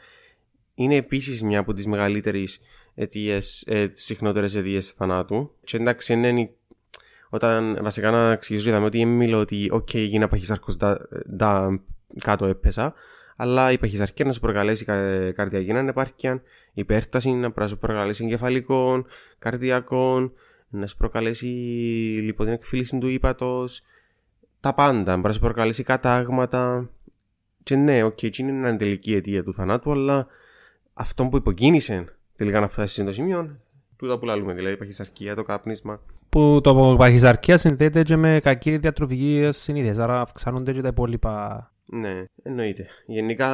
είναι 0.74 0.94
επίσης 0.94 1.42
μια 1.42 1.58
από 1.58 1.72
τις 1.72 1.86
μεγαλύτερες 1.86 2.60
αιτίες, 2.94 3.62
ε, 3.66 3.90
συχνότερες 3.92 4.54
αιτίες 4.54 4.90
θανάτου. 4.90 5.54
Και 5.64 5.76
εντάξει, 5.76 6.14
δεν 6.14 6.36
είναι. 6.36 6.50
Όταν 7.28 7.78
βασικά 7.82 8.10
να 8.10 8.32
εξηγήσω, 8.32 8.68
είδαμε 8.68 8.86
ότι 8.86 9.00
έμειλε 9.00 9.36
ότι, 9.36 9.68
οκ, 9.72 9.94
έγινα 9.94 10.28
παχύσαρκος, 10.28 10.74
τα 11.36 11.80
κάτω 12.22 12.46
έπεσα. 12.46 12.94
Αλλά 13.36 13.72
η 13.72 13.78
παχυσαρκία 13.78 14.24
να 14.24 14.32
σου 14.32 14.40
προκαλέσει 14.40 14.84
κα- 14.84 15.32
καρδιακή 15.32 15.72
ανεπάρκεια, 15.72 16.42
υπέρταση 16.72 17.30
να 17.30 17.66
σου 17.66 17.78
προκαλέσει 17.78 18.24
εγκεφαλικόν, 18.24 19.06
καρδιακόν, 19.38 20.32
να 20.68 20.86
σου 20.86 20.96
προκαλέσει 20.96 21.46
λιπώδη 22.22 22.54
εκφύλιση 22.54 22.98
του 22.98 23.08
ήπατος, 23.08 23.82
τα 24.60 24.74
πάντα. 24.74 25.14
Μπορεί 25.14 25.26
να 25.26 25.32
σου 25.32 25.40
προκαλέσει 25.40 25.82
κατάγματα. 25.82 26.90
Και 27.62 27.76
ναι, 27.76 28.02
OK, 28.02 28.18
okay, 28.22 28.36
είναι 28.36 28.52
μια 28.52 28.76
τελική 28.76 29.14
αιτία 29.14 29.42
του 29.42 29.54
θανάτου, 29.54 29.92
αλλά 29.92 30.26
αυτό 30.92 31.24
που 31.24 31.36
υποκίνησε 31.36 32.16
τελικά 32.36 32.60
να 32.60 32.68
φτάσεις 32.68 33.02
στο 33.02 33.12
σημείο, 33.12 33.56
τούτα 33.96 34.18
που 34.18 34.24
λαλούμε. 34.24 34.54
Δηλαδή, 34.54 34.76
παχυσαρκία, 34.76 35.34
το 35.34 35.42
κάπνισμα. 35.42 36.00
που 36.28 36.60
το 36.62 36.94
παχυσαρκία 36.98 37.56
συνδέεται 37.56 38.02
και 38.02 38.16
με 38.16 38.40
κακή 38.42 38.76
διατροφική 38.76 39.48
συνήθεια, 39.52 40.02
άρα 40.02 40.20
αυξάνονται 40.20 40.72
και 40.72 40.80
τα 40.80 40.88
υπόλοιπα. 40.88 41.68
Ναι, 41.86 42.24
εννοείται. 42.42 42.86
Γενικά, 43.06 43.48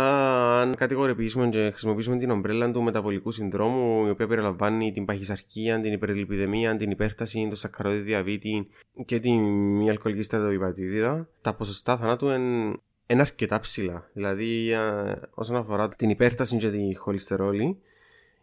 αν 0.61 0.75
κατηγοροποιήσουμε 0.75 1.49
και 1.49 1.71
χρησιμοποιήσουμε 1.71 2.19
την 2.19 2.31
ομπρέλα 2.31 2.73
του 2.73 2.83
μεταβολικού 2.83 3.31
συνδρόμου, 3.31 4.07
η 4.07 4.11
οποία 4.11 4.27
περιλαμβάνει 4.27 4.93
την 4.93 5.05
παχυσαρκία, 5.05 5.81
την 5.81 5.93
υπερλιπιδεμία, 5.93 6.77
την 6.77 6.91
υπέρταση, 6.91 7.47
το 7.51 7.57
σακχαρώδη 7.57 7.99
διαβήτη 7.99 8.69
και 9.07 9.21
την 9.21 9.41
μη 9.77 9.91
αλκοολική 9.91 10.23
στατοϊπατήτηδα, 10.23 11.29
τα 11.41 11.55
ποσοστά 11.55 11.97
θανάτου 11.97 12.27
είναι 12.27 12.75
είναι 13.11 13.21
αρκετά 13.21 13.61
ψηλά. 13.61 14.11
Δηλαδή, 14.13 14.75
α, 14.75 15.17
όσον 15.35 15.57
αφορά 15.57 15.89
την 15.89 16.11
υπέρταση 16.11 16.57
και 16.57 16.71
τη 16.71 16.95
χολυστερόλη, 16.95 17.79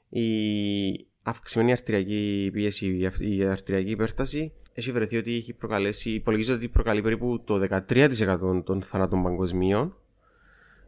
η 0.09 1.07
αυξημένη 1.23 1.71
αρτηριακή 1.71 2.49
πίεση, 2.53 2.97
η 2.97 3.05
αυ- 3.05 3.21
η 3.21 3.45
αρτηριακή 3.45 3.89
υπέρταση 3.89 4.53
έχει 4.73 4.91
βρεθεί 4.91 5.17
ότι 5.17 5.35
έχει 5.35 5.53
προκαλέσει, 5.53 6.09
υπολογίζεται 6.09 6.57
ότι 6.57 6.67
προκαλεί 6.67 7.01
περίπου 7.01 7.43
το 7.43 7.57
13% 7.57 8.63
των 8.63 8.81
θανάτων 8.81 9.23
παγκοσμίων, 9.23 9.95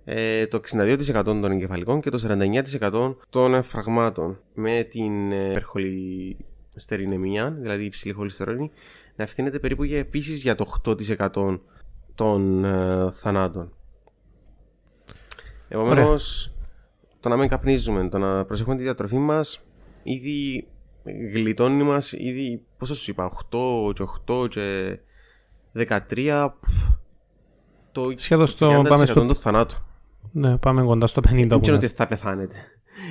ε, 0.03 0.47
το 0.47 0.57
62% 0.57 1.23
των 1.23 1.51
εγκεφαλικών 1.51 2.01
και 2.01 2.09
το 2.09 2.17
49% 2.17 3.17
των 3.29 3.53
εφραγμάτων. 3.53 4.39
Με 4.53 4.83
την 4.83 5.31
ε, 5.31 5.49
υπερχολυστερινεμία, 5.49 7.51
δηλαδή 7.51 7.83
υψηλή 7.83 8.13
χολυστερόλη, 8.13 8.71
να 9.15 9.23
ευθύνεται 9.23 9.59
περίπου 9.59 9.83
για, 9.83 9.97
επίσης 9.97 10.41
για 10.41 10.55
το 10.55 10.81
8% 10.85 11.59
των 12.15 12.65
ε, 12.65 13.11
θανάτων. 13.11 13.73
Επομένως, 15.67 16.51
το 17.19 17.29
να 17.29 17.37
μην 17.37 17.47
καπνίζουμε, 17.49 18.09
το 18.09 18.17
να 18.17 18.45
προσέχουμε 18.45 18.75
τη 18.75 18.81
διατροφή 18.83 19.17
μας, 19.17 19.65
ήδη 20.03 20.67
γλιτώνει 21.33 21.83
μας, 21.83 22.11
ήδη 22.11 22.65
πόσο 22.77 22.95
σου 22.95 23.11
είπα, 23.11 23.25
8 23.25 23.91
και 23.93 24.01
8 24.01 24.47
και 24.47 24.97
13. 25.73 26.53
Το 27.91 28.11
Σχεδόν 28.15 28.47
στο- 28.47 28.67
30% 28.69 28.87
πάμε 28.89 29.05
στο- 29.05 29.13
των 29.25 29.35
θανάτων. 29.35 29.83
Ναι, 30.31 30.57
πάμε 30.57 30.83
κοντά 30.83 31.07
στο 31.07 31.21
50 31.21 31.47
Δεν 31.47 31.59
που 31.59 31.65
είναι 31.65 31.75
ότι 31.75 31.85
είμαστε. 31.85 31.87
θα 31.87 32.07
πεθάνετε. 32.07 32.55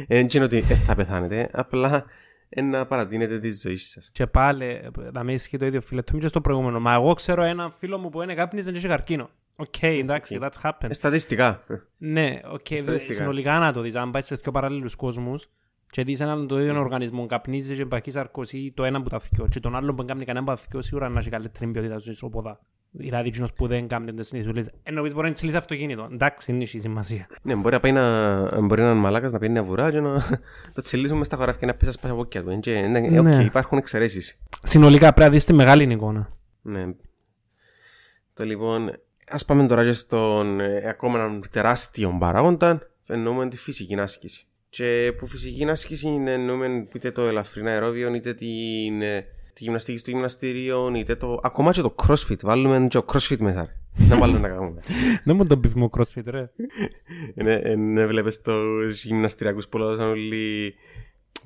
Δεν 0.08 0.28
είναι 0.34 0.44
ότι 0.44 0.60
δεν 0.60 0.76
θα 0.76 0.94
πεθάνετε. 0.94 1.48
Απλά 1.52 2.04
ε, 2.48 2.62
να 2.62 2.86
παρατείνετε 2.86 3.38
τη 3.38 3.52
ζωή 3.52 3.76
σας. 3.76 4.10
Και 4.12 4.26
πάλι, 4.26 4.80
να 5.12 5.22
μην 5.22 5.34
ισχύει 5.34 5.56
το 5.58 5.66
ίδιο 5.66 5.80
φίλε 5.80 6.02
του, 6.02 6.18
και 6.18 6.26
στο 6.26 6.40
προηγούμενο. 6.40 6.80
Μα 6.80 6.92
εγώ 6.92 7.14
ξέρω 7.14 7.42
έναν 7.42 7.70
φίλο 7.78 7.98
μου 7.98 8.08
που 8.08 8.22
είναι 8.22 8.34
κάπνιζε 8.34 8.70
και 8.72 8.78
είχε 8.78 8.88
καρκίνο. 8.88 9.30
Οκ, 9.60 9.82
εντάξει, 9.82 10.38
that's 10.42 10.60
happened. 10.70 10.88
Στατιστικά. 10.90 11.64
Ναι, 11.98 12.40
οκ, 12.52 12.66
Στατιστικά. 12.66 13.12
συνολικά 13.12 13.58
να 13.58 13.72
το 13.72 13.80
δεις, 13.80 13.94
αν 13.94 14.10
πάει 14.10 14.22
σε 14.22 14.34
δύο 14.34 14.52
παραλλήλους 14.52 14.94
κόσμους 14.94 15.48
και 15.90 16.04
δεις 16.04 16.20
έναν 16.20 16.46
το 16.46 16.60
ίδιο 16.60 16.80
οργανισμό 16.80 17.26
καπνίζεις 17.26 17.76
και 17.76 17.86
παχύς 17.86 18.12
σαρκωσή 18.12 18.72
το 18.76 18.84
ένα 18.84 19.02
που 19.02 19.08
τα 19.08 19.18
θυκιώ 19.18 19.46
και 19.50 19.60
τον 19.60 19.76
άλλον 19.76 19.96
που 19.96 20.04
κάνει 20.04 20.24
κανένα 20.24 20.44
που 20.44 20.50
τα 20.50 20.56
θυκιώ 20.56 20.82
σίγουρα 20.82 21.08
να 21.08 21.20
έχει 21.20 21.28
καλύτερη 21.30 21.70
ποιότητα 21.70 21.98
ζωής 21.98 22.22
οποδά. 22.22 22.60
Δηλαδή 22.90 23.28
εκείνος 23.28 23.52
που 23.52 23.66
δεν 23.66 23.88
κάνει 23.88 24.14
τις 24.14 24.26
συνήθειες 24.26 24.70
εννοείς 24.82 25.14
μπορεί 25.14 25.26
να 25.28 25.32
τσιλείς 25.34 25.54
αυτοκίνητο. 25.54 26.08
Εντάξει, 26.12 26.52
είναι 26.52 26.62
η 26.62 26.66
σημασία. 26.66 27.26
Ναι, 27.42 27.54
μπορεί 27.54 27.74
να 27.74 27.80
πάει 27.80 27.92
να, 27.92 28.60
μπορεί 28.60 28.82
να 28.82 28.90
είναι 28.90 28.98
μαλάκας 29.00 29.32
να 29.32 29.38
πει 29.38 29.48
μια 29.48 29.62
βουρά 29.64 29.90
και 29.90 30.00
να 30.00 30.22
το 30.74 30.80
τσελίζουμε 30.82 31.24
στα 31.24 31.36
χωράφια 31.36 31.60
και 31.60 31.66
να 31.66 31.74
πέσει 31.74 31.92
στα 31.92 32.08
παπούκια 32.08 32.42
του. 32.44 32.58
Και, 32.60 32.80
ναι, 32.80 32.98
ε, 32.98 33.18
οκ, 33.18 33.24
Ναι. 33.26 33.44
υπάρχουν 33.44 33.78
εξαιρέσεις. 33.78 34.42
Συνολικά 34.62 35.06
πρέπει 35.12 35.20
να 35.20 35.28
δεις 35.30 35.44
τη 35.44 35.52
μεγάλη 35.52 35.92
εικόνα. 35.92 36.28
Ναι. 36.62 36.84
Το 38.34 38.44
λοιπόν, 38.44 38.90
ας 39.30 39.44
πάμε 39.44 39.66
τώρα 39.66 39.84
και 39.84 39.92
στον 39.92 40.60
ε, 40.60 40.88
ακόμα 40.88 41.18
έναν 41.18 41.44
τεράστιο 41.50 42.16
παράγοντα, 42.20 42.88
εννοούμε 43.06 43.48
τη 43.48 43.56
φυσική 43.56 44.00
άσκηση. 44.00 44.46
Και 44.70 45.12
που 45.18 45.26
φυσική 45.26 45.64
άσκηση 45.64 46.08
είναι 46.08 46.32
εννοούμε 46.32 46.88
είτε 46.94 47.10
το 47.10 47.22
ελαφρύν 47.22 47.66
αερόβιο, 47.66 48.14
είτε 48.14 48.34
την, 48.34 49.02
ε, 49.02 49.26
τη 49.52 49.64
γυμναστική 49.64 49.98
στο 49.98 50.10
γυμναστήριο, 50.10 50.92
είτε 50.94 51.14
το. 51.14 51.38
Ακόμα 51.42 51.72
και 51.72 51.80
το 51.80 51.94
crossfit. 52.06 52.40
Βάλουμε 52.42 52.86
και 52.88 52.98
το 52.98 53.04
crossfit 53.12 53.38
μέσα. 53.38 53.60
ρε. 53.60 54.06
Να 54.08 54.16
βάλουμε 54.16 54.38
να 54.38 54.48
κάνουμε. 54.48 54.80
Δεν 55.24 55.36
μου 55.36 55.46
τον 55.46 55.60
πιβμό 55.60 55.90
crossfit 55.96 56.24
ρε. 56.24 56.50
Ναι, 57.34 57.56
ναι, 57.76 58.06
βλέπεις 58.06 58.40
τους 58.40 59.04
γυμναστηριακούς 59.04 59.68
που 59.68 59.78
λάδωσαν 59.78 60.08
όλοι 60.08 60.74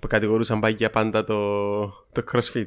που 0.01 0.07
κατηγορούσαν 0.07 0.61
πάγια 0.61 0.91
πάντα 0.91 1.25
το, 1.25 1.81
το 2.13 2.25
crossfit. 2.33 2.67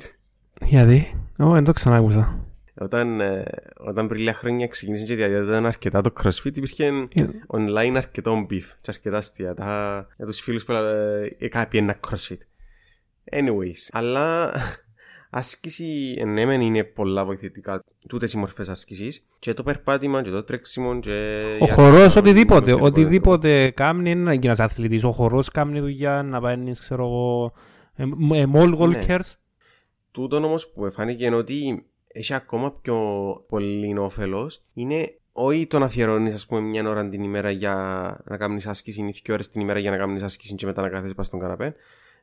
Γιατί, 0.62 1.16
εγώ 1.38 1.52
δεν 1.52 1.64
το 1.64 1.74
ξανάκουσα. 1.74 2.46
Όταν, 2.77 3.20
ε, 3.20 3.46
όταν 3.77 4.08
πριν 4.08 4.20
λίγα 4.20 4.34
χρόνια 4.34 4.67
ξεκίνησε 4.67 5.05
και 5.05 5.15
διαδιόταν 5.15 5.65
αρκετά 5.65 6.01
το 6.01 6.13
crossfit, 6.22 6.58
υπήρχε 6.58 7.08
online 7.48 7.94
αρκετό 7.96 8.46
beef 8.50 8.63
και 8.82 8.88
αρκετά 8.88 9.17
αστεία. 9.17 9.53
Τα, 9.53 10.08
για 10.17 10.25
τους 10.25 10.39
φίλους 10.39 10.65
που 10.65 10.72
ε, 10.72 11.36
ε, 11.38 11.48
κάποιοι 11.48 11.79
ένα 11.84 12.00
crossfit. 12.08 12.38
Anyways, 13.32 13.89
αλλά 13.91 14.51
άσκηση 15.29 16.24
ναι 16.25 16.46
μεν 16.46 16.62
είναι 16.62 16.84
πολλά 16.84 17.25
βοηθητικά 17.25 17.84
τούτες 18.08 18.34
οι 18.34 18.38
μορφές 18.38 18.70
άσκησης 18.70 19.25
και 19.39 19.53
το 19.53 19.63
περπάτημα 19.63 20.22
και 20.22 20.29
το 20.29 20.44
τρέξιμο 20.44 21.00
και 21.00 21.44
Ο 21.60 21.65
χορός 21.65 22.15
οτιδήποτε, 22.15 22.74
οτιδήποτε 22.74 23.70
κάνει 23.70 24.12
είναι 24.12 24.24
να 24.24 24.34
γίνεις 24.34 24.60
αθλητής. 24.60 25.03
Ο 25.03 25.12
χορός 25.12 25.50
κάνει 25.50 25.79
δουλειά 25.79 26.24
να 26.24 26.41
παίρνεις 26.41 26.79
ξέρω 26.79 27.05
εγώ 27.05 27.53
μόλ 28.48 28.74
γολκέρς. 28.74 29.38
Τούτο 30.12 30.38
όμως 30.38 30.72
που 30.72 30.91
φάνηκε 30.91 31.25
είναι 31.25 31.36
ότι 31.36 31.86
έχει 32.18 32.34
ακόμα 32.34 32.72
πιο 32.82 32.98
πολύ 33.48 33.98
όφελος 33.98 34.64
είναι 34.74 35.18
όχι 35.32 35.68
το 35.68 35.80
να 35.80 35.86
αφιερώνεις, 35.86 36.34
ας 36.34 36.46
πούμε, 36.46 36.62
μια 36.62 36.90
ώρα 36.90 37.10
την 37.10 37.24
ημέρα 37.24 37.52
για 37.52 37.74
να 38.26 38.38
κάνεις 38.38 38.68
άσκηση 38.68 39.02
ή 39.02 39.20
δύο 39.24 39.34
ώρες 39.34 39.50
την 39.50 39.62
ημέρα 39.62 39.80
για 39.80 39.92
να 39.92 39.98
κάνεις 39.98 40.24
άσκηση 40.24 40.56
και 40.56 40.66
μετά 40.66 40.82
να 40.82 40.90
κάθεσαι 40.90 41.14
στον 41.20 41.40
καναπέ. 41.40 41.76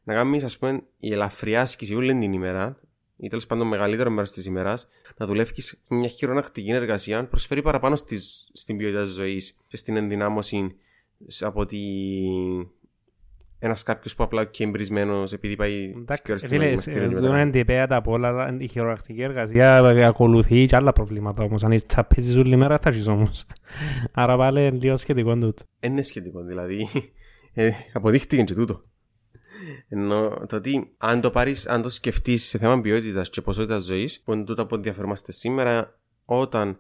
Να 0.03 0.15
κάνεις, 0.15 0.45
ας 0.45 0.59
πούμε, 0.59 0.83
η 0.99 1.13
ελαφριά 1.13 1.61
άσκηση 1.61 1.95
όλη 1.95 2.19
την 2.19 2.33
ημέρα 2.33 2.81
ή 3.17 3.29
τέλος 3.29 3.47
πάντων 3.47 3.67
μεγαλύτερο 3.67 4.11
μέρος 4.11 4.31
της 4.31 4.47
ημέρας, 4.47 4.87
να 5.17 5.27
δουλεύει 5.27 5.53
μια 5.89 6.09
χειρονακτική 6.09 6.71
εργασία, 6.71 7.29
προσφέρει 7.29 7.63
παραπάνω 7.63 7.97
στις, 7.97 8.51
στην 8.53 8.77
ποιότητα 8.77 9.03
τη 9.03 9.09
ζωής 9.09 9.57
και 9.69 9.77
στην 9.77 9.97
ενδυνάμωση 9.97 10.77
από 11.41 11.61
ότι 11.61 11.79
ένας 13.65 13.83
κάποιος 13.83 14.15
που 14.15 14.23
απλά 14.23 14.45
και 14.45 14.65
εμπρισμένο 14.65 15.23
επειδή 15.33 15.57
πάει. 15.57 15.95
Εντάξει, 15.97 16.47
φίλε, 16.47 16.73
δεν 16.85 17.11
είναι 17.11 17.41
αντιπέατα 17.41 17.97
από 17.97 18.13
όλα. 18.13 18.57
Η 18.59 18.69
χειρονακτική 18.69 19.23
εργασία 19.23 19.79
ακολουθεί 20.07 20.65
και 20.67 20.77
άλλα 20.77 20.93
προβλήματα 20.93 21.43
όμως. 21.43 21.65
Αν 21.65 21.73
είσαι 21.73 21.87
τσαπίζει 21.87 22.39
όλη 22.39 22.57
μέρα, 22.57 22.79
θα 22.79 22.91
ζεις 22.91 23.07
όμως. 23.07 23.47
Άρα 24.13 24.37
πάλι 24.37 24.67
είναι 24.67 24.79
λίγο 24.81 24.97
σχετικό 24.97 25.39
τούτο. 25.39 25.63
Είναι 25.81 26.03
σχετικό, 26.03 26.43
δηλαδή. 26.43 26.89
Ε, 27.55 27.71
αποδείχτηκε 27.93 28.43
και 28.43 28.55
τούτο. 28.55 28.85
Ενώ 29.89 30.45
το 30.49 30.57
ότι 30.57 30.95
αν 30.99 31.21
το 31.21 31.31
πάρεις, 31.31 31.69
αν 31.69 31.83
το 31.83 31.89
σκεφτείς 31.89 32.45
σε 32.45 32.59
θέμα 32.59 32.81
ποιότητας 32.81 33.31
και 33.31 33.41
ποσότητας 33.41 33.83
ζωής, 33.83 34.21
που 34.25 34.33
είναι 34.33 34.45
τούτα 34.45 34.67
που 34.67 34.75
ενδιαφερόμαστε 34.75 35.33
σήμερα, 35.33 35.99
όταν 36.25 36.79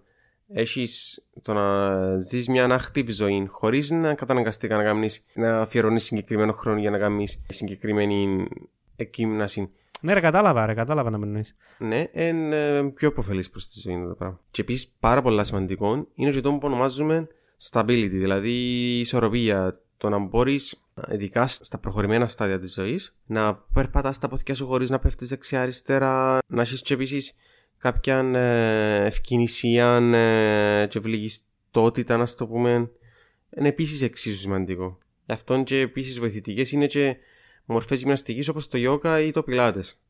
έχεις 0.49 1.23
το 1.43 1.53
να 1.53 2.19
ζεις 2.19 2.49
μια 2.49 2.65
ανάχτυπη 2.65 3.13
ζωή 3.13 3.47
χωρίς 3.51 3.91
να 3.91 4.15
καταναγκαστικά 4.15 4.77
να, 4.77 4.83
κάνεις, 4.83 5.25
να 5.35 5.61
αφιερώνεις 5.61 6.05
συγκεκριμένο 6.05 6.53
χρόνο 6.53 6.79
για 6.79 6.91
να 6.91 6.99
κάνει 6.99 7.29
συγκεκριμένη 7.49 8.49
εκείμναση. 8.97 9.71
Ναι, 10.01 10.13
ρε, 10.13 10.21
κατάλαβα, 10.21 10.67
ρε, 10.67 10.75
κατάλαβα 10.75 11.11
να 11.11 11.19
με 11.19 11.45
Ναι, 11.79 12.07
είναι 12.13 12.91
πιο 12.91 13.09
υποφελής 13.09 13.51
προς 13.51 13.69
τη 13.69 13.81
ζωή 13.81 14.05
το 14.09 14.15
πράγμα. 14.15 14.41
Και 14.51 14.63
επίσης 14.63 14.89
πάρα 15.01 15.23
πολλά 15.23 15.45
σημαντικό 15.45 16.07
είναι 16.15 16.31
και 16.31 16.41
το 16.41 16.53
που 16.53 16.61
ονομάζουμε 16.63 17.27
stability, 17.71 18.11
δηλαδή 18.11 18.53
ισορροπία 18.99 19.81
το 19.97 20.09
να 20.09 20.19
μπορείς, 20.19 20.87
ειδικά 21.13 21.47
στα 21.47 21.79
προχωρημένα 21.79 22.27
στάδια 22.27 22.59
της 22.59 22.73
ζωής, 22.73 23.17
να 23.27 23.55
περπατάς 23.73 24.19
τα 24.19 24.29
πόθηκια 24.29 24.55
σου 24.55 24.67
χωρίς 24.67 24.91
να 24.91 24.99
πέφτεις 24.99 25.29
δεξιά-αριστερά, 25.29 26.39
να 26.47 26.63
έχεις 26.63 26.83
και 26.83 26.95
επίσης 26.95 27.35
κάποια 27.83 28.19
ε, 28.19 29.07
ευκαινησία 29.07 29.97
ε, 29.97 30.87
και 30.87 30.99
ευλογιστότητα, 30.99 32.17
να 32.17 32.27
το 32.37 32.47
πούμε, 32.47 32.91
είναι 33.57 33.69
επίσης 33.69 34.03
εξίσου 34.03 34.37
σημαντικό. 34.37 34.99
Γι' 35.27 35.33
αυτό 35.33 35.63
και 35.63 35.81
επίσης 35.81 36.19
βοηθητικές 36.19 36.73
είναι 36.73 36.87
και 36.87 37.17
μορφές 37.65 38.01
γυμναστικής 38.01 38.49
όπως 38.49 38.69
το 38.69 38.77
γιόκα 38.77 39.21
ή 39.21 39.31
το 39.31 39.43
πιλάτες. 39.43 40.01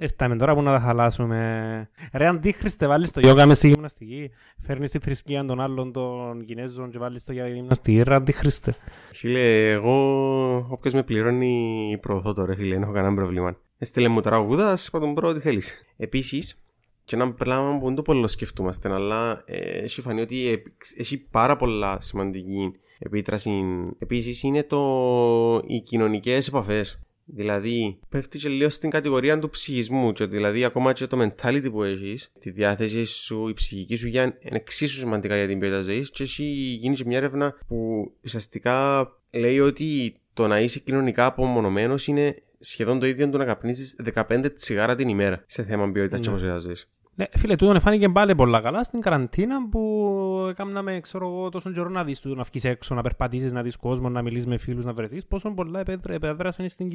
Ήρθαμε 0.00 0.36
τώρα 0.36 0.54
που 0.54 0.62
να 0.62 0.72
τα 0.72 0.80
χαλάσουμε. 0.80 1.90
Ρε 2.12 2.26
αντίχρηστε 2.26 2.86
βάλεις 2.86 3.10
το 3.10 3.20
γιόγκα 3.20 3.46
μες 3.46 3.56
στη 3.56 3.68
γυμναστική. 3.68 4.30
Φέρνεις 4.58 4.90
τη 4.90 4.98
θρησκεία 4.98 5.44
των 5.44 5.60
άλλων 5.60 5.92
των 5.92 6.44
Κινέζων 6.44 6.90
και 6.90 6.98
βάλεις 6.98 7.24
το 7.24 7.32
για 7.32 7.48
γυμναστική. 7.48 8.02
Ρε 8.02 8.14
αντίχρηστε. 8.14 8.74
Φίλε, 9.12 9.70
εγώ 9.70 10.56
όποιος 10.68 10.94
με 10.94 11.02
πληρώνει 11.02 11.98
προωθώ 12.00 12.32
τώρα 12.32 12.54
φίλε, 12.54 12.74
δεν 12.74 12.82
έχω 12.82 12.92
κανένα 12.92 13.14
πρόβλημα. 13.14 13.56
Έστειλε 13.78 14.08
μου 14.08 14.20
τραγούδα, 14.20 14.78
είπα 14.86 14.98
τον 14.98 15.14
πρώτο 15.14 15.34
τι 15.34 15.40
θέλεις. 15.40 15.84
Επίσης, 15.96 16.62
και 17.04 17.16
ένα 17.16 17.32
πράγμα 17.32 17.78
που 17.78 17.86
δεν 17.86 17.94
το 17.94 18.02
πολύ 18.02 18.28
σκεφτούμαστε, 18.28 18.92
αλλά 18.92 19.42
ε, 19.46 19.58
έχει 19.58 20.00
φανεί 20.00 20.20
ότι 20.20 20.62
έχει 20.96 21.18
πάρα 21.18 21.56
πολλά 21.56 22.00
σημαντική 22.00 22.72
επίτραση. 22.98 23.64
Επίσης 23.98 24.42
είναι 24.42 24.62
το... 24.62 25.62
οι 25.66 25.80
κοινωνικές 25.80 26.48
επαφές. 26.48 27.02
Δηλαδή, 27.24 27.98
πέφτει 28.08 28.38
και 28.38 28.48
λίγο 28.48 28.68
στην 28.68 28.90
κατηγορία 28.90 29.38
του 29.38 29.50
ψυχισμού. 29.50 30.12
Και 30.12 30.26
δηλαδή, 30.26 30.64
ακόμα 30.64 30.92
και 30.92 31.06
το 31.06 31.18
mentality 31.20 31.68
που 31.70 31.82
έχεις, 31.82 32.32
τη 32.38 32.50
διάθεση 32.50 33.04
σου, 33.04 33.48
η 33.48 33.52
ψυχική 33.52 33.96
σου 33.96 34.06
για 34.06 34.22
είναι 34.22 34.36
εξίσου 34.40 34.98
σημαντικά 34.98 35.36
για 35.36 35.46
την 35.46 35.58
ποιότητα 35.58 35.82
ζωής. 35.82 36.10
Και 36.10 36.22
έχει 36.22 36.42
γίνει 36.80 36.94
και 36.94 37.04
μια 37.06 37.16
έρευνα 37.16 37.58
που 37.66 38.10
ουσιαστικά 38.24 39.08
λέει 39.30 39.60
ότι 39.60 40.14
το 40.38 40.46
να 40.46 40.60
είσαι 40.60 40.78
κοινωνικά 40.78 41.26
απομονωμένος 41.26 42.06
είναι 42.06 42.34
σχεδόν 42.58 42.98
το 42.98 43.06
ίδιο 43.06 43.30
το 43.30 43.38
να 43.38 43.44
καπνίσει 43.44 43.96
15 44.14 44.46
τσιγάρα 44.54 44.94
την 44.94 45.08
ημέρα 45.08 45.42
σε 45.46 45.62
θέμα 45.62 45.90
ποιότητας 45.90 46.18
ναι. 46.18 46.24
και 46.24 46.30
ποσότητα 46.30 46.58
ζωή. 46.58 46.74
Ναι, 47.14 47.26
φίλε, 47.36 47.56
τούτον 47.56 47.80
φάνηκε 47.80 48.08
πάλι 48.08 48.34
πολλά 48.34 48.60
καλά 48.60 48.82
στην 48.82 49.00
καραντίνα 49.00 49.68
που 49.68 50.46
έκαναμε, 50.50 51.00
ξέρω 51.00 51.26
εγώ, 51.26 51.48
τόσο 51.48 51.72
καιρό 51.72 51.88
να 51.88 52.04
δεις 52.04 52.24
να 52.24 52.42
βγεις 52.42 52.64
έξω, 52.64 52.94
να 52.94 53.02
περπατήσεις, 53.02 53.52
να 53.52 53.62
δεις 53.62 53.76
κόσμο, 53.76 54.08
να 54.08 54.22
μιλήσεις 54.22 54.46
με 54.46 54.56
φίλους, 54.56 54.84
να 54.84 54.92
βρεθείς. 54.92 55.26
Πόσο 55.26 55.50
πολλά 55.50 55.82
επέδρασαν 56.08 56.68
στην, 56.68 56.90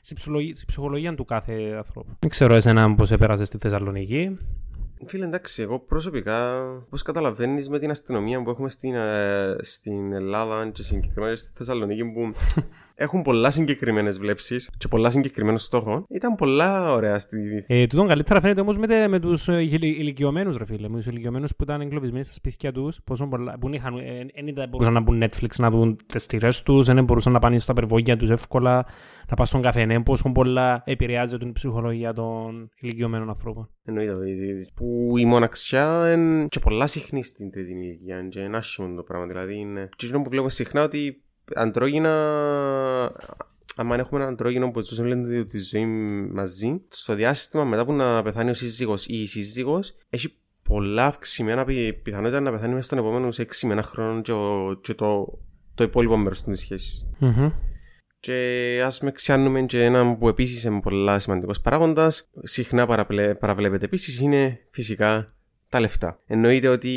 στην 0.00 0.16
ψυχολογία 0.66 1.14
του 1.14 1.24
κάθε 1.24 1.74
ανθρώπου. 1.76 2.16
Δεν 2.18 2.30
ξέρω 2.30 2.54
εσένα 2.54 2.94
πώς 2.94 3.10
επέρασες 3.10 3.46
στη 3.46 3.58
Θεσσαλονίκη. 3.58 4.38
Φίλε, 5.06 5.24
εντάξει, 5.24 5.62
εγώ 5.62 5.78
προσωπικά, 5.78 6.60
πώς 6.90 7.02
καταλαβαίνεις 7.02 7.68
με 7.68 7.78
την 7.78 7.90
αστυνομία 7.90 8.42
που 8.42 8.50
έχουμε 8.50 8.68
στην, 8.68 8.94
ε, 8.94 9.56
στην 9.60 10.12
Ελλάδα 10.12 10.68
και 10.68 10.82
συγκεκριμένα 10.82 11.36
στη 11.36 11.50
Θεσσαλονίκη, 11.54 12.04
που 12.04 12.32
έχουν 12.98 13.22
πολλά 13.22 13.50
συγκεκριμένες 13.50 14.18
βλέψεις 14.18 14.70
και 14.78 14.88
πολλά 14.88 15.10
συγκεκριμένων 15.10 15.58
στόχων. 15.58 16.04
Ήταν 16.08 16.34
πολλά 16.34 16.92
ωραία 16.92 17.18
στη. 17.18 17.64
Ε, 17.66 17.86
τούτον 17.86 18.06
καλύτερα 18.08 18.40
φαίνεται 18.40 18.60
όμως 18.60 18.78
με, 18.78 19.08
με 19.08 19.18
τους 19.18 19.48
ε, 19.48 19.60
ηλικιωμένους, 19.80 20.56
ρε 20.56 20.64
φίλε. 20.64 20.88
Με 20.88 20.96
τους 20.96 21.06
ηλικιωμένους 21.06 21.56
που 21.56 21.62
ήταν 21.62 21.80
εγκλωβισμένοι 21.80 22.24
στα 22.24 22.32
σπίτια 22.32 22.72
τους. 22.72 23.00
Πόσο 23.04 23.26
πολλά. 23.26 23.58
Που 23.58 23.74
είχαν, 23.74 23.94
δεν 24.44 24.56
ε, 24.56 24.66
μπορούσαν 24.66 24.92
να 24.92 25.00
μπουν 25.00 25.22
Netflix 25.22 25.48
να 25.58 25.70
δουν 25.70 25.98
τις 26.06 26.26
τυρέ 26.26 26.48
τους, 26.64 26.86
δεν 26.86 27.04
μπορούσαν 27.04 27.32
να 27.32 27.38
πάνε 27.38 27.58
στα 27.58 27.72
περβόγια 27.72 28.16
τους 28.16 28.30
εύκολα, 28.30 28.86
να 29.28 29.36
πας 29.36 29.48
στον 29.48 29.62
καφέ. 29.62 29.84
Ναι, 29.84 30.02
πόσο 30.02 30.32
πολλά 30.32 30.82
επηρεάζει 30.84 31.36
την 31.36 31.52
ψυχολογία 31.52 32.12
των 32.12 32.70
ηλικιωμένων 32.80 33.28
ανθρώπων. 33.28 33.70
Εννοείται. 33.84 34.14
Που 34.74 35.14
η 35.18 35.24
μοναξιά 35.24 36.12
είναι 36.12 36.46
και 36.46 36.58
πολλά 36.58 36.86
συχνή 36.86 37.24
στην 37.24 37.50
τρίτη 37.50 37.70
ηλικία. 37.70 38.28
Και 38.28 38.40
είναι 38.40 38.56
άσχημο 38.56 38.94
το 38.94 39.02
πράγμα. 39.02 39.26
Δηλαδή 39.26 39.58
είναι. 39.58 39.88
Και 39.96 40.06
που 40.08 40.28
βλέπουμε 40.28 40.50
συχνά 40.50 40.82
ότι 40.82 41.22
αντρόγινα 41.54 42.12
αν 43.80 43.92
έχουμε 43.92 44.20
έναν 44.20 44.32
αντρόγινο 44.32 44.70
που 44.70 44.82
του 44.82 45.04
λένε 45.04 45.44
τη 45.44 45.58
ζωή 45.58 45.86
μαζί, 46.32 46.80
στο 46.88 47.14
διάστημα 47.14 47.64
μετά 47.64 47.84
που 47.84 47.92
να 47.92 48.22
πεθάνει 48.22 48.50
ο 48.50 48.54
σύζυγος 48.54 49.06
ή 49.06 49.22
η 49.22 49.26
σύζυγος, 49.26 49.94
έχει 50.10 50.34
πολλά 50.62 51.06
αυξημένα 51.06 51.64
πιθανότητα 52.02 52.40
να 52.40 52.50
πεθάνει 52.50 52.72
μέσα 52.72 52.86
στον 52.86 52.98
επόμενο 52.98 53.28
6 53.28 53.44
με 53.62 53.72
ένα 53.72 53.82
χρόνο 53.82 54.20
και, 54.20 54.32
και 54.80 54.94
το, 54.94 55.38
το 55.74 55.84
υπόλοιπο 55.84 56.16
μέρος 56.16 56.42
της 56.42 56.60
σχέσης. 56.60 57.08
Mm-hmm. 57.20 57.52
Και 58.20 58.80
ας 58.84 59.00
με 59.00 59.10
ξιάνουμε 59.10 59.62
και 59.62 59.84
ένα 59.84 60.16
που 60.16 60.28
επίσης 60.28 60.64
είναι 60.64 60.80
πολλά 60.80 61.18
σημαντικός 61.18 61.60
παράγοντας, 61.60 62.30
συχνά 62.42 62.86
παραβλέπεται 63.40 63.84
επίσης, 63.84 64.20
είναι 64.20 64.60
φυσικά 64.70 65.34
τα 65.68 65.80
λεφτά. 65.80 66.20
Εννοείται 66.26 66.68
ότι 66.68 66.90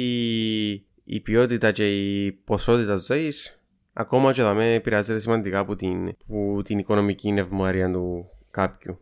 η 1.03 1.19
ποιότητα 1.19 1.71
και 1.71 2.15
η 2.15 2.31
ποσότητα 2.31 2.95
ζωής 2.95 3.60
ακόμα 3.93 4.31
και 4.31 4.41
δαμέ 4.41 4.73
επηρεάζεται 4.73 5.19
σημαντικά 5.19 5.59
από 5.59 5.75
την, 5.75 6.07
από 6.27 6.61
την 6.63 6.77
οικονομική 6.77 7.31
νευμάρια 7.31 7.91
του 7.91 8.29
κάποιου. 8.51 8.99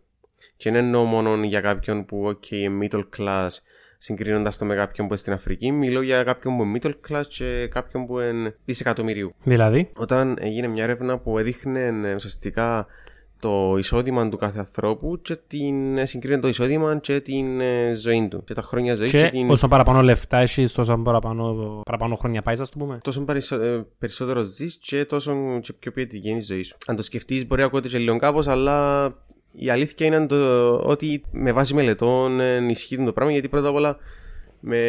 Και 0.57 0.71
δεν 0.71 0.83
εννοώ 0.83 1.03
μόνο 1.03 1.43
για 1.43 1.61
κάποιον 1.61 2.05
που 2.05 2.37
okay, 2.39 2.81
middle 2.81 3.03
class 3.17 3.49
συγκρίνοντας 3.97 4.57
το 4.57 4.65
με 4.65 4.75
κάποιον 4.75 5.07
που 5.07 5.13
είναι 5.13 5.21
στην 5.21 5.33
Αφρική, 5.33 5.71
μιλώ 5.71 6.01
για 6.01 6.23
κάποιον 6.23 6.57
που 6.57 6.63
είναι 6.63 6.79
middle 6.81 6.93
class 7.09 7.23
και 7.27 7.67
κάποιον 7.67 8.05
που 8.05 8.19
είναι 8.19 8.55
δισεκατομμυρίου. 8.65 9.35
Δηλαδή; 9.43 9.89
Όταν 9.95 10.37
έγινε 10.39 10.67
μια 10.67 10.83
έρευνα 10.83 11.19
που 11.19 11.39
έδειχνε 11.39 12.13
ουσιαστικά 12.15 12.87
το 13.39 13.75
εισόδημα 13.77 14.29
του 14.29 14.37
κάθε 14.37 14.59
ανθρώπου 14.59 15.19
και 15.21 15.37
την 15.47 16.07
συγκρίνει 16.07 16.39
το 16.39 16.47
εισόδημα 16.47 16.97
και 16.97 17.19
την 17.19 17.59
ε, 17.59 17.93
ζωή 17.93 18.27
του. 18.27 18.43
Και 18.43 18.53
τα 18.53 18.61
χρόνια 18.61 18.95
ζωής. 18.95 19.11
Και, 19.11 19.17
και 19.17 19.27
την... 19.27 19.49
όσο 19.49 19.67
παραπάνω 19.67 20.01
λεφτά 20.01 20.37
έχεις, 20.37 20.73
τόσο 20.73 20.97
παραπάνω, 20.97 21.81
παραπάνω 21.85 22.15
χρόνια 22.15 22.41
πάει, 22.41 22.55
ας 22.59 22.69
το 22.69 22.77
πούμε. 22.77 22.99
Τόσο 23.03 23.25
ε, 23.29 23.81
περισσότερο 23.99 24.43
ζεις 24.43 24.77
και 24.81 25.05
τόσο 25.05 25.59
και 25.61 25.73
πιο 25.73 25.91
ποιοτική 25.91 26.29
είναι 26.29 26.37
η 26.37 26.41
ζωή 26.41 26.63
σου. 26.63 26.77
Αν 26.87 26.95
το 26.95 27.01
σκεφτείς, 27.01 27.47
μπορεί 27.47 27.61
να 27.61 27.67
ακούγεται 27.67 27.87
και 27.87 27.97
λίγο 27.97 28.17
κάπως, 28.17 28.47
αλλά 28.47 29.07
η 29.51 29.69
αλήθεια 29.69 30.05
είναι 30.05 30.25
το, 30.25 30.73
ότι 30.75 31.23
με 31.31 31.51
βάση 31.51 31.73
μελετών 31.73 32.39
ενισχύει 32.39 33.03
το 33.03 33.13
πράγμα 33.13 33.31
γιατί 33.31 33.49
πρώτα 33.49 33.67
απ' 33.67 33.75
όλα 33.75 33.97
με 34.59 34.79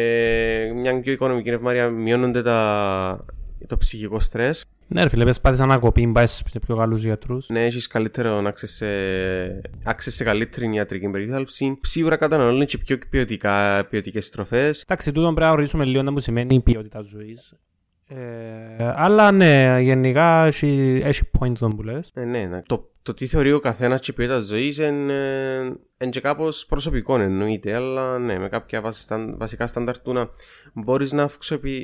μια 0.75 1.01
πιο 1.01 1.11
οικονομική 1.11 1.49
νευμάρια 1.49 1.89
μειώνονται 1.89 2.41
τα, 2.41 3.25
το 3.67 3.77
ψυχικό 3.77 4.19
στρες 4.19 4.65
ναι, 4.93 5.03
ρε 5.03 5.09
φίλε, 5.09 5.25
πες 5.25 5.39
πάθεις 5.39 5.59
ανακοπή, 5.59 6.11
πάεις 6.11 6.31
σε 6.31 6.59
πιο 6.59 6.75
καλούς 6.75 7.03
γιατρούς. 7.03 7.49
Ναι, 7.49 7.65
έχεις 7.65 7.87
καλύτερο 7.87 8.41
να 8.41 8.53
σε, 8.55 8.85
άξες 9.83 10.15
σε 10.15 10.23
καλύτερη 10.23 10.75
ιατρική 10.75 11.09
περίθαλψη. 11.09 11.79
Σίγουρα 11.81 12.15
καταναλώνεις 12.15 12.65
και 12.65 12.77
πιο 12.77 12.97
ποιοτικά, 13.09 13.85
ποιοτικές 13.89 14.29
τροφές. 14.29 14.81
Εντάξει, 14.81 15.11
τούτο 15.11 15.33
πρέπει 15.33 15.49
να 15.49 15.55
ρωτήσουμε 15.55 15.85
λίγο 15.85 16.03
να 16.03 16.11
μου 16.11 16.19
σημαίνει 16.19 16.55
η 16.55 16.61
ποιότητα 16.61 17.01
ζωής. 17.01 17.53
Ε, 18.15 18.93
αλλά 18.95 19.31
ναι, 19.31 19.77
γενικά 19.81 20.45
έχει, 20.45 21.01
έχει 21.03 21.29
point 21.39 21.53
τον 21.59 21.75
που 21.75 21.83
λες. 21.83 22.11
Ε, 22.13 22.23
ναι, 22.23 22.45
ναι. 22.45 22.61
Το, 22.61 22.91
το 23.01 23.13
τι 23.13 23.27
θεωρεί 23.27 23.53
ο 23.53 23.59
καθένας 23.59 23.99
και 23.99 24.11
η 24.11 24.13
ποιότητα 24.13 24.39
ζωής 24.39 24.77
είναι 24.77 25.13
ε, 25.97 26.07
και 26.07 26.21
κάπως 26.21 26.65
προσωπικό 26.65 27.19
εννοείται, 27.19 27.75
αλλά 27.75 28.19
ναι, 28.19 28.39
με 28.39 28.49
κάποια 28.49 28.81
βασικά 29.37 29.67
στάνταρ 29.67 29.99
του 29.99 30.13
να 30.13 30.29
μπορείς 30.73 31.11
να, 31.11 31.29